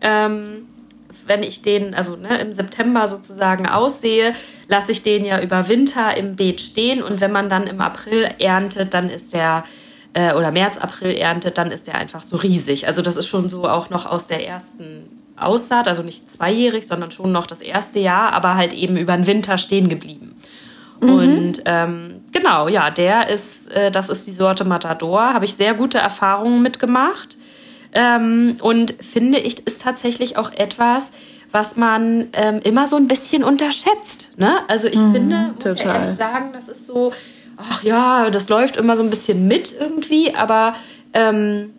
Ähm, 0.01 0.69
wenn 1.31 1.45
ich 1.45 1.63
den, 1.63 1.95
also 1.95 2.17
ne, 2.17 2.41
im 2.41 2.53
September 2.53 3.07
sozusagen 3.07 3.69
aussehe, 3.69 4.35
lasse 4.67 4.91
ich 4.91 5.03
den 5.03 5.25
ja 5.25 5.41
über 5.41 5.69
Winter 5.69 6.17
im 6.17 6.35
Beet 6.35 6.61
stehen 6.61 7.03
und 7.05 7.21
wenn 7.21 7.31
man 7.31 7.49
dann 7.49 7.69
im 7.69 7.81
April 7.81 8.29
erntet, 8.41 8.93
dann 8.93 9.09
ist 9.09 9.33
der 9.33 9.63
äh, 10.13 10.35
oder 10.35 10.51
März, 10.51 10.79
April 10.79 11.13
erntet, 11.13 11.57
dann 11.57 11.71
ist 11.71 11.87
der 11.87 11.95
einfach 11.95 12.23
so 12.23 12.37
riesig. 12.37 12.89
Also 12.89 13.01
das 13.01 13.17
ist 13.17 13.29
schon 13.29 13.49
so 13.49 13.69
auch 13.69 13.91
noch 13.91 14.07
aus 14.07 14.27
der 14.27 14.45
ersten 14.45 15.05
Aussaat, 15.37 15.87
also 15.87 16.03
nicht 16.03 16.29
zweijährig, 16.29 16.85
sondern 16.85 17.13
schon 17.13 17.31
noch 17.31 17.47
das 17.47 17.63
erste 17.63 18.01
Jahr, 18.01 18.33
aber 18.33 18.57
halt 18.57 18.73
eben 18.73 18.97
über 18.97 19.17
den 19.17 19.29
Winter 19.29 19.57
stehen 19.57 19.89
geblieben. 19.89 20.35
Mhm. 21.01 21.11
Und 21.11 21.63
ähm, 21.65 22.25
genau, 22.33 22.67
ja, 22.67 22.91
der 22.91 23.29
ist, 23.29 23.71
äh, 23.71 23.93
das 23.93 24.09
ist 24.09 24.27
die 24.27 24.33
Sorte 24.33 24.65
Matador, 24.65 25.33
habe 25.33 25.45
ich 25.45 25.55
sehr 25.55 25.75
gute 25.75 25.99
Erfahrungen 25.99 26.61
mitgemacht. 26.61 27.39
Ähm, 27.93 28.57
und 28.61 28.95
finde 29.03 29.39
ich, 29.39 29.67
ist 29.67 29.81
tatsächlich 29.83 30.37
auch 30.37 30.53
etwas, 30.53 31.13
was 31.51 31.77
man 31.77 32.29
ähm, 32.33 32.61
immer 32.63 32.87
so 32.87 32.97
ein 32.97 33.09
bisschen 33.09 33.43
unterschätzt. 33.43 34.31
Ne? 34.37 34.59
Also 34.69 34.89
ich 34.89 35.01
mhm, 35.01 35.13
finde, 35.13 35.37
muss 35.49 35.59
total. 35.59 35.87
ja 35.87 35.95
ehrlich 35.95 36.17
sagen, 36.17 36.51
das 36.53 36.69
ist 36.69 36.87
so, 36.87 37.13
ach 37.57 37.83
ja, 37.83 38.31
das 38.31 38.49
läuft 38.49 38.77
immer 38.77 38.95
so 38.95 39.03
ein 39.03 39.11
bisschen 39.11 39.49
mit 39.49 39.75
irgendwie, 39.79 40.35
aber 40.35 40.75
ähm, 41.13 41.73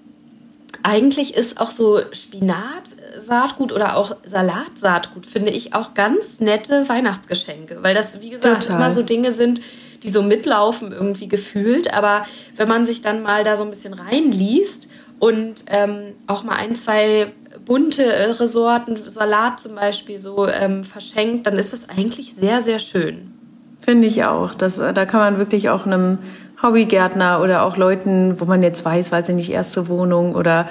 eigentlich 0.84 1.36
ist 1.36 1.60
auch 1.60 1.72
so 1.72 2.02
Spinat-Saatgut 2.12 3.72
oder 3.72 3.96
auch 3.96 4.16
Salatsaatgut, 4.24 5.26
finde 5.26 5.52
ich, 5.52 5.74
auch 5.74 5.94
ganz 5.94 6.40
nette 6.40 6.90
Weihnachtsgeschenke. 6.90 7.80
Weil 7.82 7.94
das, 7.94 8.22
wie 8.22 8.32
gesagt, 8.32 8.64
Total. 8.64 8.78
immer 8.78 8.90
so 8.90 9.04
Dinge 9.04 9.32
sind, 9.32 9.62
die 10.04 10.10
so 10.10 10.24
mitlaufen 10.24 10.92
irgendwie 10.92 11.28
gefühlt. 11.28 11.94
Aber 11.94 12.26
wenn 12.56 12.68
man 12.68 12.86
sich 12.86 13.02
dann 13.02 13.22
mal 13.22 13.44
da 13.44 13.56
so 13.56 13.64
ein 13.64 13.70
bisschen 13.70 13.94
reinliest 13.94 14.90
und 15.22 15.66
ähm, 15.68 16.16
auch 16.26 16.44
mal 16.44 16.56
ein, 16.56 16.74
zwei 16.74 17.28
bunte 17.64 18.40
Resorten, 18.40 18.98
Salat 19.06 19.60
zum 19.60 19.76
Beispiel 19.76 20.18
so 20.18 20.48
ähm, 20.48 20.84
verschenkt, 20.84 21.46
dann 21.46 21.60
ist 21.60 21.74
das 21.74 21.90
eigentlich 21.90 22.34
sehr, 22.34 22.60
sehr 22.60 22.80
schön. 22.80 23.32
Finde 23.80 24.08
ich 24.08 24.24
auch. 24.24 24.56
Das, 24.56 24.80
äh, 24.80 24.94
da 24.94 25.06
kann 25.06 25.20
man 25.20 25.38
wirklich 25.38 25.70
auch 25.70 25.86
einem 25.86 26.18
Hobbygärtner 26.64 27.40
oder 27.40 27.64
auch 27.66 27.78
Leuten, 27.78 28.42
wo 28.42 28.46
man 28.46 28.64
jetzt 28.64 28.84
weiß, 28.84 29.12
weiß 29.12 29.30
ich 29.30 29.36
nicht, 29.36 29.52
erste 29.52 29.88
Wohnung 29.90 30.34
oder 30.34 30.66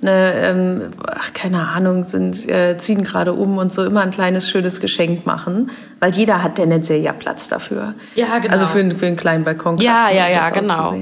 ne, 0.00 0.34
ähm, 0.36 0.82
ach, 1.04 1.32
keine 1.32 1.66
Ahnung, 1.66 2.04
sind, 2.04 2.48
äh, 2.48 2.76
ziehen 2.76 3.02
gerade 3.02 3.32
um 3.32 3.58
und 3.58 3.72
so 3.72 3.84
immer 3.84 4.02
ein 4.02 4.12
kleines, 4.12 4.48
schönes 4.48 4.78
Geschenk 4.78 5.26
machen. 5.26 5.68
Weil 5.98 6.12
jeder 6.12 6.44
hat 6.44 6.54
tendenziell 6.54 7.00
ja 7.00 7.12
Platz 7.12 7.48
dafür. 7.48 7.94
Ja, 8.14 8.38
genau. 8.38 8.52
Also 8.52 8.66
für, 8.66 8.88
für 8.94 9.06
einen 9.06 9.16
kleinen 9.16 9.42
Balkon. 9.42 9.78
Ja, 9.78 10.10
ja, 10.10 10.28
ja, 10.28 10.50
genau. 10.50 10.94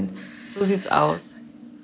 So 0.49 0.63
sieht's 0.63 0.87
aus. 0.87 1.37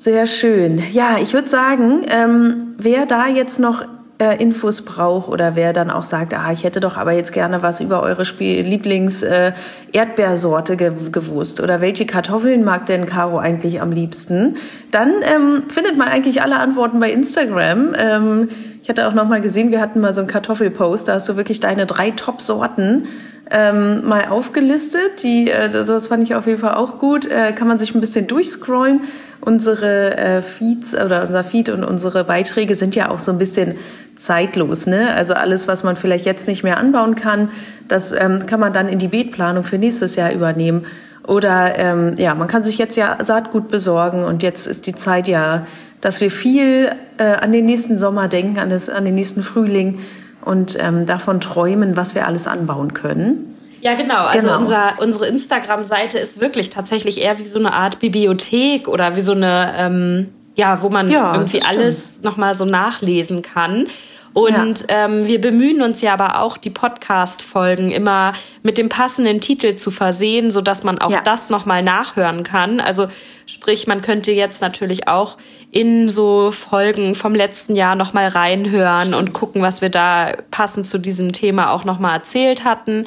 Sehr 0.02 0.26
schön. 0.26 0.82
Ja, 0.92 1.18
ich 1.20 1.34
würde 1.34 1.48
sagen, 1.48 2.06
ähm, 2.08 2.74
wer 2.78 3.04
da 3.04 3.26
jetzt 3.26 3.60
noch 3.60 3.84
äh, 4.18 4.42
Infos 4.42 4.80
braucht 4.80 5.28
oder 5.28 5.56
wer 5.56 5.74
dann 5.74 5.90
auch 5.90 6.04
sagt, 6.04 6.32
ah, 6.32 6.50
ich 6.52 6.64
hätte 6.64 6.80
doch 6.80 6.96
aber 6.96 7.12
jetzt 7.12 7.34
gerne 7.34 7.62
was 7.62 7.82
über 7.82 8.02
eure 8.02 8.22
Lieblings-Erdbeersorte 8.22 10.72
äh, 10.72 10.90
gewusst 11.12 11.60
oder 11.60 11.82
welche 11.82 12.06
Kartoffeln 12.06 12.64
mag 12.64 12.86
denn 12.86 13.04
Caro 13.04 13.36
eigentlich 13.36 13.82
am 13.82 13.92
liebsten, 13.92 14.56
dann 14.90 15.10
ähm, 15.22 15.64
findet 15.68 15.98
man 15.98 16.08
eigentlich 16.08 16.40
alle 16.40 16.56
Antworten 16.56 16.98
bei 16.98 17.12
Instagram. 17.12 17.92
Ähm, 17.94 18.48
ich 18.82 18.88
hatte 18.88 19.06
auch 19.06 19.12
noch 19.12 19.28
mal 19.28 19.42
gesehen, 19.42 19.70
wir 19.70 19.82
hatten 19.82 20.00
mal 20.00 20.14
so 20.14 20.22
einen 20.22 20.30
Kartoffelpost, 20.30 21.08
da 21.08 21.16
hast 21.16 21.28
du 21.28 21.36
wirklich 21.36 21.60
deine 21.60 21.84
drei 21.84 22.12
Top-Sorten 22.12 23.06
ähm, 23.50 24.06
mal 24.06 24.28
aufgelistet. 24.28 25.22
Die, 25.22 25.50
äh, 25.50 25.68
das 25.70 26.08
fand 26.08 26.24
ich 26.24 26.34
auf 26.34 26.46
jeden 26.46 26.60
Fall 26.60 26.74
auch 26.74 26.98
gut. 26.98 27.26
Äh, 27.26 27.52
kann 27.52 27.68
man 27.68 27.78
sich 27.78 27.94
ein 27.94 28.00
bisschen 28.00 28.26
durchscrollen 28.26 29.00
unsere 29.40 30.16
äh, 30.16 30.42
Feeds 30.42 30.94
oder 30.94 31.22
unser 31.22 31.44
Feed 31.44 31.70
und 31.70 31.84
unsere 31.84 32.24
Beiträge 32.24 32.74
sind 32.74 32.94
ja 32.94 33.10
auch 33.10 33.20
so 33.20 33.32
ein 33.32 33.38
bisschen 33.38 33.76
zeitlos. 34.16 34.86
Ne? 34.86 35.14
Also 35.14 35.34
alles, 35.34 35.66
was 35.66 35.82
man 35.82 35.96
vielleicht 35.96 36.26
jetzt 36.26 36.46
nicht 36.46 36.62
mehr 36.62 36.76
anbauen 36.76 37.14
kann, 37.14 37.50
das 37.88 38.12
ähm, 38.12 38.44
kann 38.46 38.60
man 38.60 38.72
dann 38.72 38.88
in 38.88 38.98
die 38.98 39.08
Beetplanung 39.08 39.64
für 39.64 39.78
nächstes 39.78 40.16
Jahr 40.16 40.32
übernehmen. 40.32 40.84
Oder 41.26 41.78
ähm, 41.78 42.14
ja, 42.16 42.34
man 42.34 42.48
kann 42.48 42.64
sich 42.64 42.78
jetzt 42.78 42.96
ja 42.96 43.18
Saatgut 43.22 43.68
besorgen 43.68 44.24
und 44.24 44.42
jetzt 44.42 44.66
ist 44.66 44.86
die 44.86 44.94
Zeit 44.94 45.28
ja, 45.28 45.66
dass 46.00 46.20
wir 46.20 46.30
viel 46.30 46.90
äh, 47.18 47.24
an 47.24 47.52
den 47.52 47.66
nächsten 47.66 47.98
Sommer 47.98 48.28
denken, 48.28 48.58
an, 48.58 48.70
das, 48.70 48.88
an 48.88 49.04
den 49.04 49.14
nächsten 49.14 49.42
Frühling 49.42 50.00
und 50.44 50.76
ähm, 50.80 51.06
davon 51.06 51.40
träumen, 51.40 51.96
was 51.96 52.14
wir 52.14 52.26
alles 52.26 52.46
anbauen 52.46 52.94
können. 52.94 53.54
Ja, 53.80 53.94
genau. 53.94 54.26
Also 54.26 54.48
genau. 54.48 54.58
Unser, 54.58 54.92
unsere 54.98 55.26
Instagram-Seite 55.26 56.18
ist 56.18 56.40
wirklich 56.40 56.70
tatsächlich 56.70 57.20
eher 57.20 57.38
wie 57.38 57.46
so 57.46 57.58
eine 57.58 57.72
Art 57.72 57.98
Bibliothek 57.98 58.88
oder 58.88 59.16
wie 59.16 59.20
so 59.20 59.32
eine, 59.32 59.72
ähm, 59.76 60.28
ja, 60.54 60.82
wo 60.82 60.90
man 60.90 61.08
ja, 61.10 61.34
irgendwie 61.34 61.62
alles 61.62 62.22
nochmal 62.22 62.54
so 62.54 62.64
nachlesen 62.64 63.42
kann. 63.42 63.86
Und 64.32 64.86
ja. 64.88 65.06
ähm, 65.06 65.26
wir 65.26 65.40
bemühen 65.40 65.82
uns 65.82 66.02
ja 66.02 66.12
aber 66.12 66.40
auch, 66.40 66.56
die 66.56 66.70
Podcast-Folgen 66.70 67.90
immer 67.90 68.32
mit 68.62 68.78
dem 68.78 68.88
passenden 68.88 69.40
Titel 69.40 69.76
zu 69.76 69.90
versehen, 69.90 70.50
sodass 70.50 70.84
man 70.84 70.98
auch 70.98 71.10
ja. 71.10 71.20
das 71.22 71.50
nochmal 71.50 71.82
nachhören 71.82 72.44
kann. 72.44 72.80
Also 72.80 73.08
sprich, 73.46 73.86
man 73.86 74.02
könnte 74.02 74.30
jetzt 74.32 74.60
natürlich 74.60 75.08
auch 75.08 75.36
in 75.72 76.08
so 76.08 76.52
Folgen 76.52 77.14
vom 77.14 77.34
letzten 77.34 77.74
Jahr 77.74 77.96
nochmal 77.96 78.28
reinhören 78.28 79.14
und 79.14 79.32
gucken, 79.32 79.62
was 79.62 79.82
wir 79.82 79.90
da 79.90 80.32
passend 80.50 80.86
zu 80.86 80.98
diesem 80.98 81.32
Thema 81.32 81.72
auch 81.72 81.84
nochmal 81.84 82.16
erzählt 82.16 82.64
hatten. 82.64 83.06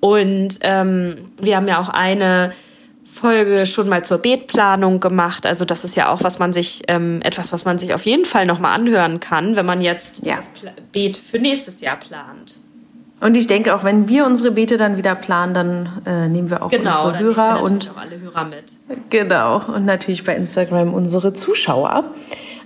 Und 0.00 0.58
ähm, 0.62 1.32
wir 1.40 1.56
haben 1.56 1.68
ja 1.68 1.80
auch 1.80 1.88
eine 1.88 2.52
Folge 3.10 3.66
schon 3.66 3.88
mal 3.88 4.04
zur 4.04 4.18
Beetplanung 4.18 5.00
gemacht. 5.00 5.44
Also 5.44 5.64
das 5.64 5.84
ist 5.84 5.96
ja 5.96 6.12
auch, 6.12 6.22
was 6.22 6.38
man 6.38 6.52
sich, 6.52 6.82
ähm, 6.88 7.20
etwas, 7.22 7.52
was 7.52 7.64
man 7.64 7.78
sich 7.78 7.92
auf 7.92 8.06
jeden 8.06 8.24
Fall 8.24 8.46
nochmal 8.46 8.78
anhören 8.78 9.18
kann, 9.18 9.56
wenn 9.56 9.66
man 9.66 9.80
jetzt 9.80 10.24
ja. 10.24 10.36
das 10.36 10.48
Beet 10.92 11.16
für 11.16 11.38
nächstes 11.38 11.80
Jahr 11.80 11.96
plant. 11.96 12.54
Und 13.20 13.36
ich 13.36 13.46
denke, 13.46 13.74
auch 13.74 13.84
wenn 13.84 14.08
wir 14.08 14.24
unsere 14.24 14.52
Beete 14.52 14.78
dann 14.78 14.96
wieder 14.96 15.14
planen, 15.14 15.52
dann 15.52 16.02
äh, 16.06 16.28
nehmen 16.28 16.48
wir 16.48 16.62
auch 16.62 16.70
genau, 16.70 17.08
unsere 17.08 17.18
Hörer 17.18 17.62
und 17.62 17.90
auch 17.94 18.00
alle 18.00 18.18
Hörer 18.18 18.44
mit. 18.44 18.76
Genau 19.10 19.62
und 19.74 19.84
natürlich 19.84 20.24
bei 20.24 20.34
Instagram 20.34 20.94
unsere 20.94 21.32
Zuschauer. 21.34 22.04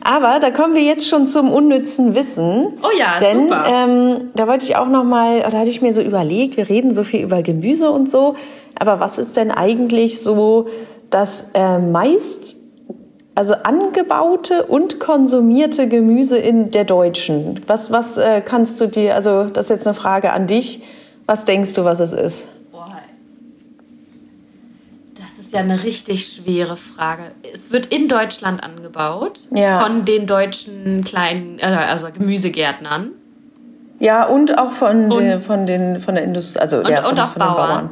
Aber 0.04 0.38
da 0.38 0.50
kommen 0.50 0.74
wir 0.74 0.82
jetzt 0.82 1.08
schon 1.08 1.26
zum 1.26 1.50
unnützen 1.50 2.14
Wissen. 2.14 2.74
Oh 2.82 2.96
ja, 2.96 3.18
denn, 3.18 3.44
super. 3.44 3.64
Ähm, 3.66 4.30
da 4.36 4.46
wollte 4.46 4.66
ich 4.66 4.76
auch 4.76 4.88
noch 4.88 5.02
mal, 5.02 5.40
da 5.40 5.58
hatte 5.58 5.70
ich 5.70 5.80
mir 5.80 5.94
so 5.94 6.02
überlegt, 6.02 6.58
wir 6.58 6.68
reden 6.68 6.92
so 6.92 7.02
viel 7.04 7.22
über 7.22 7.42
Gemüse 7.42 7.90
und 7.90 8.10
so, 8.10 8.36
aber 8.78 9.00
was 9.00 9.18
ist 9.18 9.36
denn 9.36 9.50
eigentlich 9.50 10.22
so 10.22 10.68
das 11.10 11.50
äh, 11.54 11.78
meist 11.78 12.56
also 13.36 13.54
angebaute 13.54 14.62
und 14.64 15.00
konsumierte 15.00 15.88
Gemüse 15.88 16.38
in 16.38 16.70
der 16.70 16.84
Deutschen. 16.84 17.60
Was, 17.66 17.90
was 17.90 18.16
äh, 18.16 18.40
kannst 18.40 18.80
du 18.80 18.86
dir, 18.86 19.16
also 19.16 19.44
das 19.44 19.66
ist 19.66 19.70
jetzt 19.70 19.86
eine 19.88 19.94
Frage 19.94 20.32
an 20.32 20.46
dich, 20.46 20.82
was 21.26 21.44
denkst 21.44 21.72
du, 21.74 21.84
was 21.84 21.98
es 21.98 22.12
ist? 22.12 22.46
Das 25.16 25.44
ist 25.44 25.52
ja 25.52 25.60
eine 25.60 25.82
richtig 25.82 26.26
schwere 26.28 26.76
Frage. 26.76 27.22
Es 27.52 27.72
wird 27.72 27.86
in 27.86 28.08
Deutschland 28.08 28.62
angebaut 28.62 29.40
Ja. 29.50 29.80
von 29.80 30.04
den 30.04 30.26
deutschen 30.26 31.02
kleinen, 31.04 31.58
äh, 31.58 31.62
also 31.64 32.08
Gemüsegärtnern. 32.16 33.10
Ja, 34.00 34.24
und 34.26 34.58
auch 34.58 34.72
von, 34.72 35.10
Und- 35.12 35.22
der, 35.24 35.40
von, 35.40 35.66
den, 35.66 35.98
von 36.00 36.14
der 36.14 36.24
Industrie, 36.24 36.60
also 36.60 36.82
ja, 36.82 37.02
von, 37.02 37.12
und 37.12 37.20
auch 37.20 37.28
von 37.30 37.42
den 37.42 37.48
Bauern. 37.48 37.90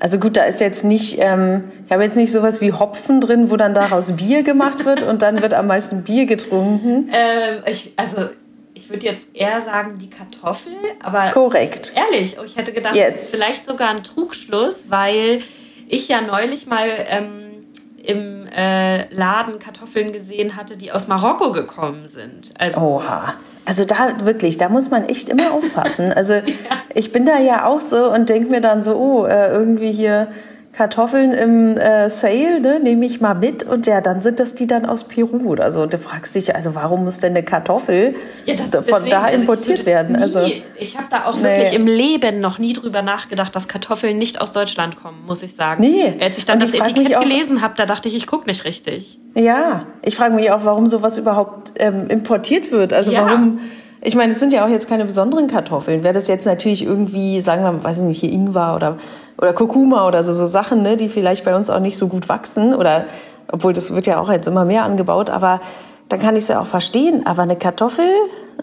Also 0.00 0.18
gut, 0.18 0.36
da 0.36 0.44
ist 0.44 0.60
jetzt 0.60 0.82
nicht, 0.82 1.18
ähm, 1.20 1.64
ich 1.86 1.92
habe 1.92 2.02
jetzt 2.02 2.16
nicht 2.16 2.32
sowas 2.32 2.60
wie 2.62 2.72
Hopfen 2.72 3.20
drin, 3.20 3.50
wo 3.50 3.56
dann 3.56 3.74
daraus 3.74 4.12
Bier 4.12 4.42
gemacht 4.42 4.84
wird 4.86 5.02
und 5.02 5.20
dann 5.22 5.42
wird 5.42 5.52
am 5.54 5.66
meisten 5.66 6.02
Bier 6.02 6.24
getrunken. 6.26 7.10
Ähm, 7.12 7.62
ich, 7.66 7.92
also 7.96 8.30
ich 8.72 8.88
würde 8.88 9.04
jetzt 9.04 9.26
eher 9.34 9.60
sagen 9.60 9.96
die 10.00 10.08
Kartoffel, 10.08 10.72
aber 11.02 11.30
Korrekt. 11.32 11.92
ehrlich, 11.94 12.36
oh, 12.40 12.44
ich 12.44 12.56
hätte 12.56 12.72
gedacht, 12.72 12.96
Yes. 12.96 13.14
das 13.14 13.22
ist 13.24 13.34
vielleicht 13.36 13.66
sogar 13.66 13.90
ein 13.90 14.02
Trugschluss, 14.02 14.86
weil 14.90 15.42
ich 15.86 16.08
ja 16.08 16.22
neulich 16.22 16.66
mal 16.66 16.88
ähm, 17.08 17.66
im 18.02 18.39
äh, 18.54 19.12
Laden 19.14 19.58
Kartoffeln 19.58 20.12
gesehen 20.12 20.56
hatte, 20.56 20.76
die 20.76 20.92
aus 20.92 21.08
Marokko 21.08 21.52
gekommen 21.52 22.06
sind. 22.06 22.52
Also 22.58 22.80
Oha. 22.80 23.34
Also 23.64 23.84
da 23.84 24.24
wirklich, 24.24 24.58
da 24.58 24.68
muss 24.68 24.90
man 24.90 25.08
echt 25.08 25.28
immer 25.28 25.52
aufpassen. 25.52 26.12
Also 26.12 26.34
ich 26.94 27.12
bin 27.12 27.26
da 27.26 27.38
ja 27.38 27.66
auch 27.66 27.80
so 27.80 28.12
und 28.12 28.28
denke 28.28 28.50
mir 28.50 28.60
dann 28.60 28.82
so, 28.82 28.96
oh, 28.96 29.26
äh, 29.26 29.50
irgendwie 29.50 29.92
hier 29.92 30.28
Kartoffeln 30.72 31.32
im 31.32 31.76
äh, 31.76 32.08
Sale, 32.08 32.60
ne, 32.60 32.78
nehme 32.80 33.04
ich 33.04 33.20
mal 33.20 33.34
mit 33.34 33.64
und 33.64 33.86
ja, 33.88 34.00
dann 34.00 34.20
sind 34.20 34.38
das 34.38 34.54
die 34.54 34.68
dann 34.68 34.86
aus 34.86 35.02
Peru 35.04 35.48
oder 35.50 35.72
so. 35.72 35.82
Und 35.82 35.92
du 35.92 35.98
fragst 35.98 36.34
dich, 36.36 36.54
also 36.54 36.76
warum 36.76 37.02
muss 37.04 37.18
denn 37.18 37.32
eine 37.32 37.42
Kartoffel 37.42 38.14
Ja, 38.46 38.54
das, 38.54 38.66
von 38.70 38.84
deswegen, 38.86 39.10
da 39.10 39.22
also 39.22 39.40
importiert 39.40 39.78
würde 39.80 39.86
werden? 39.86 40.16
Nie, 40.16 40.22
Also 40.22 40.40
ich 40.78 40.96
habe 40.96 41.08
da 41.10 41.24
auch 41.26 41.36
Nee. 41.36 41.42
wirklich 41.42 41.72
im 41.74 41.86
Leben 41.86 42.40
noch 42.40 42.58
nie 42.58 42.72
drüber 42.72 43.02
nachgedacht, 43.02 43.54
dass 43.56 43.66
Kartoffeln 43.66 44.16
nicht 44.16 44.40
aus 44.40 44.52
Deutschland 44.52 44.96
kommen, 44.96 45.18
muss 45.26 45.42
ich 45.42 45.54
sagen. 45.56 45.80
Nee. 45.82 46.14
Als 46.20 46.38
ich 46.38 46.46
dann 46.46 46.54
Und 46.56 46.62
das 46.62 46.72
ich 46.72 46.80
Etikett 46.80 47.16
auch- 47.16 47.22
gelesen 47.22 47.62
habe, 47.62 47.74
da 47.76 47.84
dachte 47.84 48.08
ich, 48.08 48.14
ich 48.14 48.26
gucke 48.28 48.46
nicht 48.46 48.64
richtig. 48.64 49.18
ja, 49.34 49.86
ich 50.02 50.14
frage 50.16 50.34
mich 50.34 50.52
auch, 50.52 50.64
warum 50.64 50.86
sowas 50.86 51.18
überhaupt 51.18 51.72
ähm, 51.80 52.06
importiert 52.08 52.70
wird. 52.70 52.92
Also 52.92 53.10
Ja. 53.12 53.26
warum 53.26 53.58
ich 54.02 54.14
meine, 54.14 54.32
es 54.32 54.40
sind 54.40 54.52
ja 54.52 54.64
auch 54.64 54.68
jetzt 54.68 54.88
keine 54.88 55.04
besonderen 55.04 55.46
Kartoffeln. 55.46 56.02
Wäre 56.02 56.14
das 56.14 56.26
jetzt 56.28 56.46
natürlich 56.46 56.84
irgendwie, 56.84 57.40
sagen 57.40 57.62
wir, 57.62 57.84
weiß 57.84 57.98
ich 57.98 58.04
nicht, 58.04 58.20
hier 58.20 58.32
Ingwer 58.32 58.74
oder, 58.74 58.96
oder 59.38 59.52
Kurkuma 59.52 60.06
oder 60.06 60.24
so, 60.24 60.32
so 60.32 60.46
Sachen, 60.46 60.82
ne, 60.82 60.96
die 60.96 61.08
vielleicht 61.08 61.44
bei 61.44 61.54
uns 61.54 61.68
auch 61.70 61.80
nicht 61.80 61.98
so 61.98 62.08
gut 62.08 62.28
wachsen 62.28 62.74
oder, 62.74 63.04
obwohl 63.52 63.72
das 63.72 63.94
wird 63.94 64.06
ja 64.06 64.18
auch 64.20 64.30
jetzt 64.30 64.46
immer 64.48 64.64
mehr 64.64 64.84
angebaut, 64.84 65.28
aber 65.30 65.60
dann 66.08 66.18
kann 66.20 66.34
ich 66.34 66.44
es 66.44 66.48
ja 66.48 66.60
auch 66.60 66.66
verstehen. 66.66 67.26
Aber 67.26 67.42
eine 67.42 67.56
Kartoffel, 67.56 68.08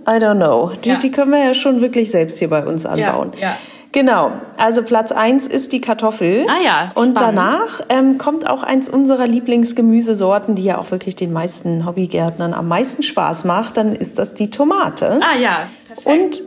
I 0.07 0.11
don't 0.19 0.35
know. 0.35 0.71
Die, 0.83 0.89
Ja. 0.89 0.95
die 0.97 1.11
können 1.11 1.31
wir 1.31 1.43
ja 1.43 1.53
schon 1.53 1.81
wirklich 1.81 2.09
selbst 2.11 2.39
hier 2.39 2.49
bei 2.49 2.65
uns 2.65 2.85
anbauen. 2.85 3.31
ja. 3.39 3.55
Genau, 3.91 4.31
also 4.57 4.83
Platz 4.83 5.11
eins 5.11 5.47
ist 5.47 5.73
die 5.73 5.81
Kartoffel. 5.81 6.45
Ah 6.49 6.61
ja, 6.63 6.89
Und 6.95 7.17
spannend. 7.17 7.37
danach 7.37 7.81
ähm, 7.89 8.17
kommt 8.17 8.47
auch 8.47 8.63
eins 8.63 8.89
unserer 8.89 9.25
Lieblingsgemüsesorten, 9.25 10.55
die 10.55 10.65
ja 10.65 10.77
auch 10.77 10.91
wirklich 10.91 11.15
den 11.15 11.33
meisten 11.33 11.85
Hobbygärtnern 11.85 12.53
am 12.53 12.67
meisten 12.67 13.01
Spaß 13.03 13.45
macht. 13.45 13.77
Dann 13.77 13.95
ist 13.95 14.19
das 14.19 14.33
die 14.33 14.49
Tomate. 14.51 15.19
Ah 15.21 15.37
ja, 15.37 15.59
perfekt. 15.87 16.07
Und 16.07 16.43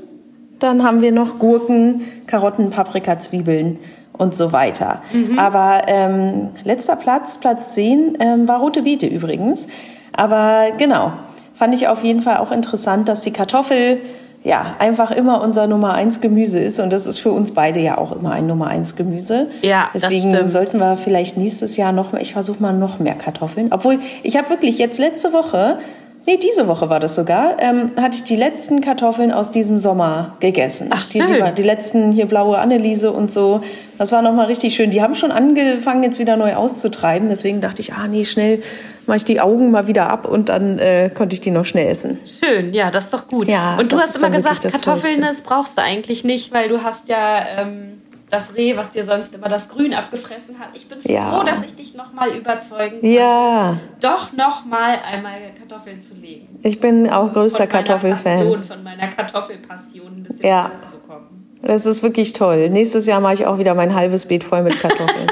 dann 0.61 0.85
haben 0.85 1.01
wir 1.01 1.13
noch 1.13 1.39
Gurken, 1.39 2.03
Karotten, 2.27 2.71
Paprika, 2.71 3.19
Zwiebeln 3.19 3.79
und 4.13 4.35
so 4.35 4.53
weiter. 4.53 5.03
Mhm. 5.13 5.39
Aber 5.39 5.83
ähm, 5.87 6.51
letzter 6.65 6.97
Platz, 6.97 7.39
Platz 7.39 7.75
10, 7.75 8.19
ähm, 8.21 8.47
war 8.49 8.61
rote 8.61 8.83
Beete 8.83 9.07
übrigens. 9.07 9.69
Aber 10.13 10.73
genau, 10.77 11.13
fand 11.55 11.75
ich 11.75 11.89
auf 11.89 12.05
jeden 12.05 12.21
Fall 12.21 12.37
auch 12.37 12.53
interessant, 12.53 13.09
dass 13.09 13.23
die 13.23 13.33
Kartoffel 13.33 14.03
ja 14.43 14.77
einfach 14.79 15.11
immer 15.11 15.43
unser 15.43 15.67
Nummer 15.67 15.95
1 15.95 16.21
Gemüse 16.21 16.61
ist. 16.61 16.81
Und 16.81 16.93
das 16.93 17.07
ist 17.07 17.19
für 17.19 17.31
uns 17.31 17.53
beide 17.53 17.81
ja 17.81 17.99
auch 17.99 18.13
immer 18.13 18.33
ein 18.33 18.47
Nummer 18.47 18.69
1 18.69 18.97
Gemüse. 18.97 19.49
Ja, 19.63 19.91
das 19.93 20.03
Deswegen 20.03 20.33
stimmt. 20.33 20.51
sollten 20.51 20.79
wir 20.79 20.97
vielleicht 20.97 21.37
nächstes 21.37 21.77
Jahr 21.77 21.93
noch 21.93 22.13
mehr, 22.13 22.23
ich 22.23 22.33
versuche 22.33 22.63
mal 22.63 22.73
noch 22.73 22.99
mehr 22.99 23.15
Kartoffeln. 23.15 23.69
Obwohl, 23.71 23.99
ich 24.23 24.37
habe 24.37 24.51
wirklich 24.51 24.79
jetzt 24.79 24.99
letzte 24.99 25.33
Woche, 25.33 25.79
nee, 26.27 26.37
diese 26.37 26.69
Woche 26.69 26.89
war 26.89 27.01
das 27.01 27.15
sogar, 27.15 27.57
ähm, 27.61 27.93
hatte 28.01 28.17
ich 28.17 28.25
die 28.25 28.37
letzten 28.37 28.81
Kartoffeln 28.81 29.33
aus 29.33 29.51
diesem 29.51 29.79
Sommer 29.79 30.37
gegessen. 30.41 30.89
Ach, 30.91 31.05
die, 31.05 31.21
die, 31.21 31.27
schön. 31.27 31.55
die 31.55 31.63
letzten 31.63 32.13
hier 32.13 32.27
blaue 32.27 32.59
Anneliese 32.59 33.13
und 33.13 33.31
so. 33.31 33.63
Das 33.99 34.13
war 34.13 34.23
nochmal 34.23 34.47
richtig 34.47 34.75
schön. 34.75 34.91
Die 34.91 35.03
haben 35.03 35.15
schon 35.15 35.31
angefangen, 35.31 36.03
jetzt 36.03 36.19
wieder 36.19 36.37
neu 36.37 36.55
auszutreiben. 36.55 37.29
Deswegen 37.29 37.61
dachte 37.61 37.81
ich, 37.81 37.93
ah 37.93 38.07
nee, 38.09 38.25
schnell 38.25 38.63
mache 39.07 39.19
ich 39.19 39.25
die 39.25 39.41
Augen 39.41 39.71
mal 39.71 39.87
wieder 39.87 40.09
ab 40.09 40.27
und 40.27 40.49
dann 40.49 40.79
äh, 40.79 41.11
konnte 41.13 41.35
ich 41.35 41.41
die 41.41 41.51
noch 41.51 41.65
schnell 41.65 41.89
essen. 41.89 42.19
Schön, 42.25 42.73
ja, 42.73 42.91
das 42.91 43.05
ist 43.05 43.15
doch 43.15 43.27
gut. 43.27 43.49
Ja, 43.49 43.77
und 43.79 43.93
du 43.93 43.99
hast 43.99 44.17
immer 44.17 44.31
gesagt, 44.31 44.63
Kartoffeln, 44.63 45.21
das 45.21 45.43
brauchst 45.43 45.77
du 45.77 45.83
eigentlich 45.83 46.25
nicht, 46.25 46.53
weil 46.53 46.69
du 46.69 46.83
hast 46.83 47.09
ja 47.09 47.41
ähm, 47.59 48.01
das 48.31 48.55
Reh, 48.55 48.77
was 48.77 48.91
dir 48.93 49.03
sonst 49.05 49.35
immer 49.35 49.49
das 49.49 49.69
Grün 49.69 49.93
abgefressen 49.93 50.59
hat. 50.59 50.69
Ich 50.75 50.89
bin 50.89 51.01
froh, 51.01 51.13
Ja. 51.13 51.43
dass 51.45 51.65
ich 51.65 51.75
dich 51.75 51.95
nochmal 51.95 52.31
überzeugen 52.31 52.93
konnte, 53.01 53.07
Ja, 53.07 53.77
doch 54.01 54.33
nochmal 54.33 54.99
einmal 55.13 55.35
Kartoffeln 55.59 56.01
zu 56.01 56.15
legen. 56.15 56.49
ich 56.63 56.79
bin 56.81 57.11
auch 57.11 57.33
größter 57.33 57.67
Kartoffelfan. 57.67 58.39
Passion, 58.39 58.63
von 58.63 58.83
meiner 58.85 59.09
Kartoffelpassion 59.09 60.07
ein 60.19 60.23
bisschen 60.23 60.47
Ja. 60.47 60.71
zu 60.79 60.89
bekommen. 60.91 61.47
Das 61.63 61.85
ist 61.87 62.03
wirklich 62.03 62.33
toll. 62.33 62.71
Nächstes 62.71 63.05
Jahr 63.07 63.21
mache 63.21 63.35
ich 63.35 63.47
auch 63.47 63.59
wieder 63.59 63.75
mein 63.75 63.95
halbes 63.95 64.25
Beet 64.27 64.45
voll 64.45 64.63
mit 64.63 64.81
Kartoffeln. 64.81 65.27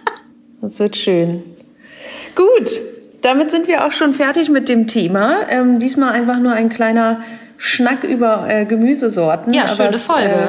das 0.60 0.78
wird 0.78 0.96
schön. 0.96 1.42
Gut, 2.36 2.80
damit 3.22 3.50
sind 3.50 3.68
wir 3.68 3.84
auch 3.86 3.90
schon 3.92 4.12
fertig 4.12 4.50
mit 4.50 4.68
dem 4.68 4.86
Thema. 4.86 5.48
Ähm, 5.48 5.78
diesmal 5.78 6.12
einfach 6.12 6.38
nur 6.38 6.52
ein 6.52 6.68
kleiner 6.68 7.20
Schnack 7.56 8.04
über 8.04 8.46
äh, 8.48 8.64
Gemüsesorten. 8.66 9.52
Ja, 9.54 9.66
schöne 9.66 9.90
es, 9.96 10.06
Folge. 10.06 10.28
Äh, 10.28 10.48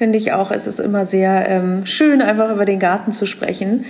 Finde 0.00 0.16
ich 0.16 0.32
auch. 0.32 0.50
Es 0.50 0.66
ist 0.66 0.80
immer 0.80 1.04
sehr 1.04 1.46
ähm, 1.46 1.84
schön, 1.84 2.22
einfach 2.22 2.50
über 2.50 2.64
den 2.64 2.78
Garten 2.78 3.12
zu 3.12 3.26
sprechen. 3.26 3.84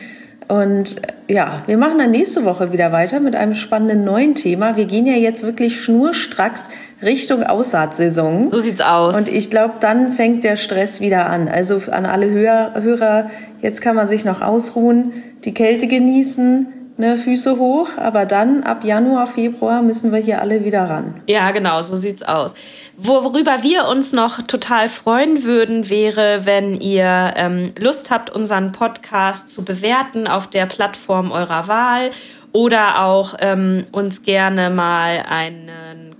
Und 0.48 0.96
äh, 1.28 1.32
ja, 1.32 1.62
wir 1.68 1.78
machen 1.78 1.98
dann 1.98 2.10
nächste 2.10 2.44
Woche 2.44 2.72
wieder 2.72 2.90
weiter 2.90 3.20
mit 3.20 3.36
einem 3.36 3.54
spannenden 3.54 4.02
neuen 4.02 4.34
Thema. 4.34 4.76
Wir 4.76 4.86
gehen 4.86 5.06
ja 5.06 5.14
jetzt 5.14 5.44
wirklich 5.44 5.80
schnurstracks 5.80 6.68
Richtung 7.00 7.44
Aussaatsaison. 7.44 8.50
So 8.50 8.58
sieht's 8.58 8.80
aus. 8.80 9.16
Und 9.16 9.32
ich 9.32 9.50
glaube, 9.50 9.74
dann 9.78 10.10
fängt 10.10 10.42
der 10.42 10.56
Stress 10.56 11.00
wieder 11.00 11.26
an. 11.26 11.46
Also 11.46 11.80
an 11.92 12.06
alle 12.06 12.28
Hörer, 12.28 12.82
Hörer, 12.82 13.30
jetzt 13.62 13.80
kann 13.80 13.94
man 13.94 14.08
sich 14.08 14.24
noch 14.24 14.42
ausruhen, 14.42 15.12
die 15.44 15.54
Kälte 15.54 15.86
genießen, 15.86 16.66
ne, 17.00 17.18
Füße 17.18 17.56
hoch, 17.56 17.88
aber 17.96 18.26
dann 18.26 18.62
ab 18.62 18.84
Januar, 18.84 19.26
Februar 19.26 19.82
müssen 19.82 20.12
wir 20.12 20.20
hier 20.20 20.40
alle 20.40 20.64
wieder 20.64 20.88
ran. 20.88 21.20
Ja, 21.26 21.50
genau, 21.50 21.82
so 21.82 21.96
sieht's 21.96 22.22
aus. 22.22 22.54
Worüber 22.96 23.62
wir 23.62 23.88
uns 23.88 24.12
noch 24.12 24.42
total 24.42 24.88
freuen 24.88 25.42
würden, 25.44 25.90
wäre, 25.90 26.44
wenn 26.44 26.74
ihr 26.74 27.32
ähm, 27.36 27.72
Lust 27.78 28.10
habt, 28.10 28.30
unseren 28.30 28.72
Podcast 28.72 29.48
zu 29.48 29.64
bewerten 29.64 30.28
auf 30.28 30.46
der 30.46 30.66
Plattform 30.66 31.32
eurer 31.32 31.66
Wahl 31.66 32.10
oder 32.52 33.02
auch 33.04 33.34
ähm, 33.40 33.86
uns 33.92 34.22
gerne 34.22 34.70
mal 34.70 35.24
einen 35.28 35.70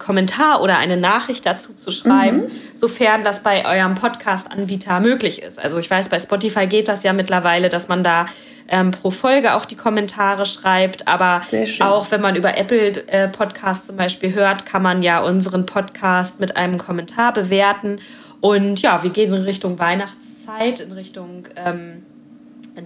Kommentar 0.00 0.60
oder 0.62 0.78
eine 0.78 0.96
Nachricht 0.96 1.46
dazu 1.46 1.74
zu 1.74 1.92
schreiben, 1.92 2.44
sofern 2.74 3.22
das 3.22 3.44
bei 3.44 3.64
eurem 3.64 3.94
Podcast-Anbieter 3.94 4.98
möglich 4.98 5.40
ist. 5.40 5.60
Also 5.60 5.78
ich 5.78 5.88
weiß, 5.88 6.08
bei 6.08 6.18
Spotify 6.18 6.66
geht 6.66 6.88
das 6.88 7.04
ja 7.04 7.12
mittlerweile, 7.12 7.68
dass 7.68 7.86
man 7.86 8.02
da 8.02 8.26
ähm, 8.66 8.90
pro 8.90 9.10
Folge 9.10 9.54
auch 9.54 9.64
die 9.64 9.76
Kommentare 9.76 10.46
schreibt, 10.46 11.06
aber 11.06 11.42
auch 11.80 12.10
wenn 12.10 12.20
man 12.20 12.36
über 12.36 12.56
Apple 12.56 13.06
äh, 13.08 13.28
Podcasts 13.28 13.86
zum 13.86 13.96
Beispiel 13.96 14.32
hört, 14.34 14.66
kann 14.66 14.82
man 14.82 15.02
ja 15.02 15.20
unseren 15.20 15.66
Podcast 15.66 16.40
mit 16.40 16.56
einem 16.56 16.78
Kommentar 16.78 17.32
bewerten. 17.32 18.00
Und 18.40 18.80
ja, 18.80 19.02
wir 19.02 19.10
gehen 19.10 19.34
in 19.34 19.42
Richtung 19.42 19.78
Weihnachtszeit, 19.78 20.80
in 20.80 20.92
Richtung 20.92 21.46
ähm, 21.56 22.06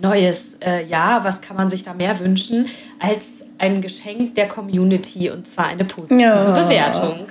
neues 0.00 0.58
äh, 0.64 0.84
Jahr. 0.84 1.24
Was 1.24 1.40
kann 1.40 1.56
man 1.56 1.70
sich 1.70 1.82
da 1.82 1.94
mehr 1.94 2.18
wünschen 2.20 2.66
als 2.98 3.44
ein 3.58 3.80
Geschenk 3.82 4.34
der 4.34 4.48
Community 4.48 5.30
und 5.30 5.46
zwar 5.46 5.66
eine 5.66 5.84
positive 5.84 6.20
Ja. 6.20 6.50
Bewertung? 6.52 7.26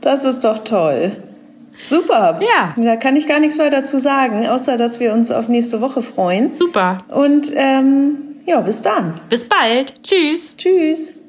Das 0.00 0.24
ist 0.24 0.44
doch 0.44 0.64
toll. 0.64 1.12
Super. 1.88 2.40
Ja. 2.40 2.74
Da 2.76 2.96
kann 2.96 3.16
ich 3.16 3.26
gar 3.26 3.40
nichts 3.40 3.58
weiter 3.58 3.84
zu 3.84 3.98
sagen, 4.00 4.46
außer 4.46 4.76
dass 4.76 5.00
wir 5.00 5.12
uns 5.12 5.30
auf 5.30 5.48
nächste 5.48 5.80
Woche 5.80 6.02
freuen. 6.02 6.54
Super. 6.54 6.98
Und 7.08 7.52
ähm, 7.54 8.16
ja, 8.46 8.60
bis 8.60 8.80
dann. 8.82 9.14
Bis 9.28 9.48
bald. 9.48 10.02
Tschüss. 10.02 10.56
Tschüss. 10.56 11.25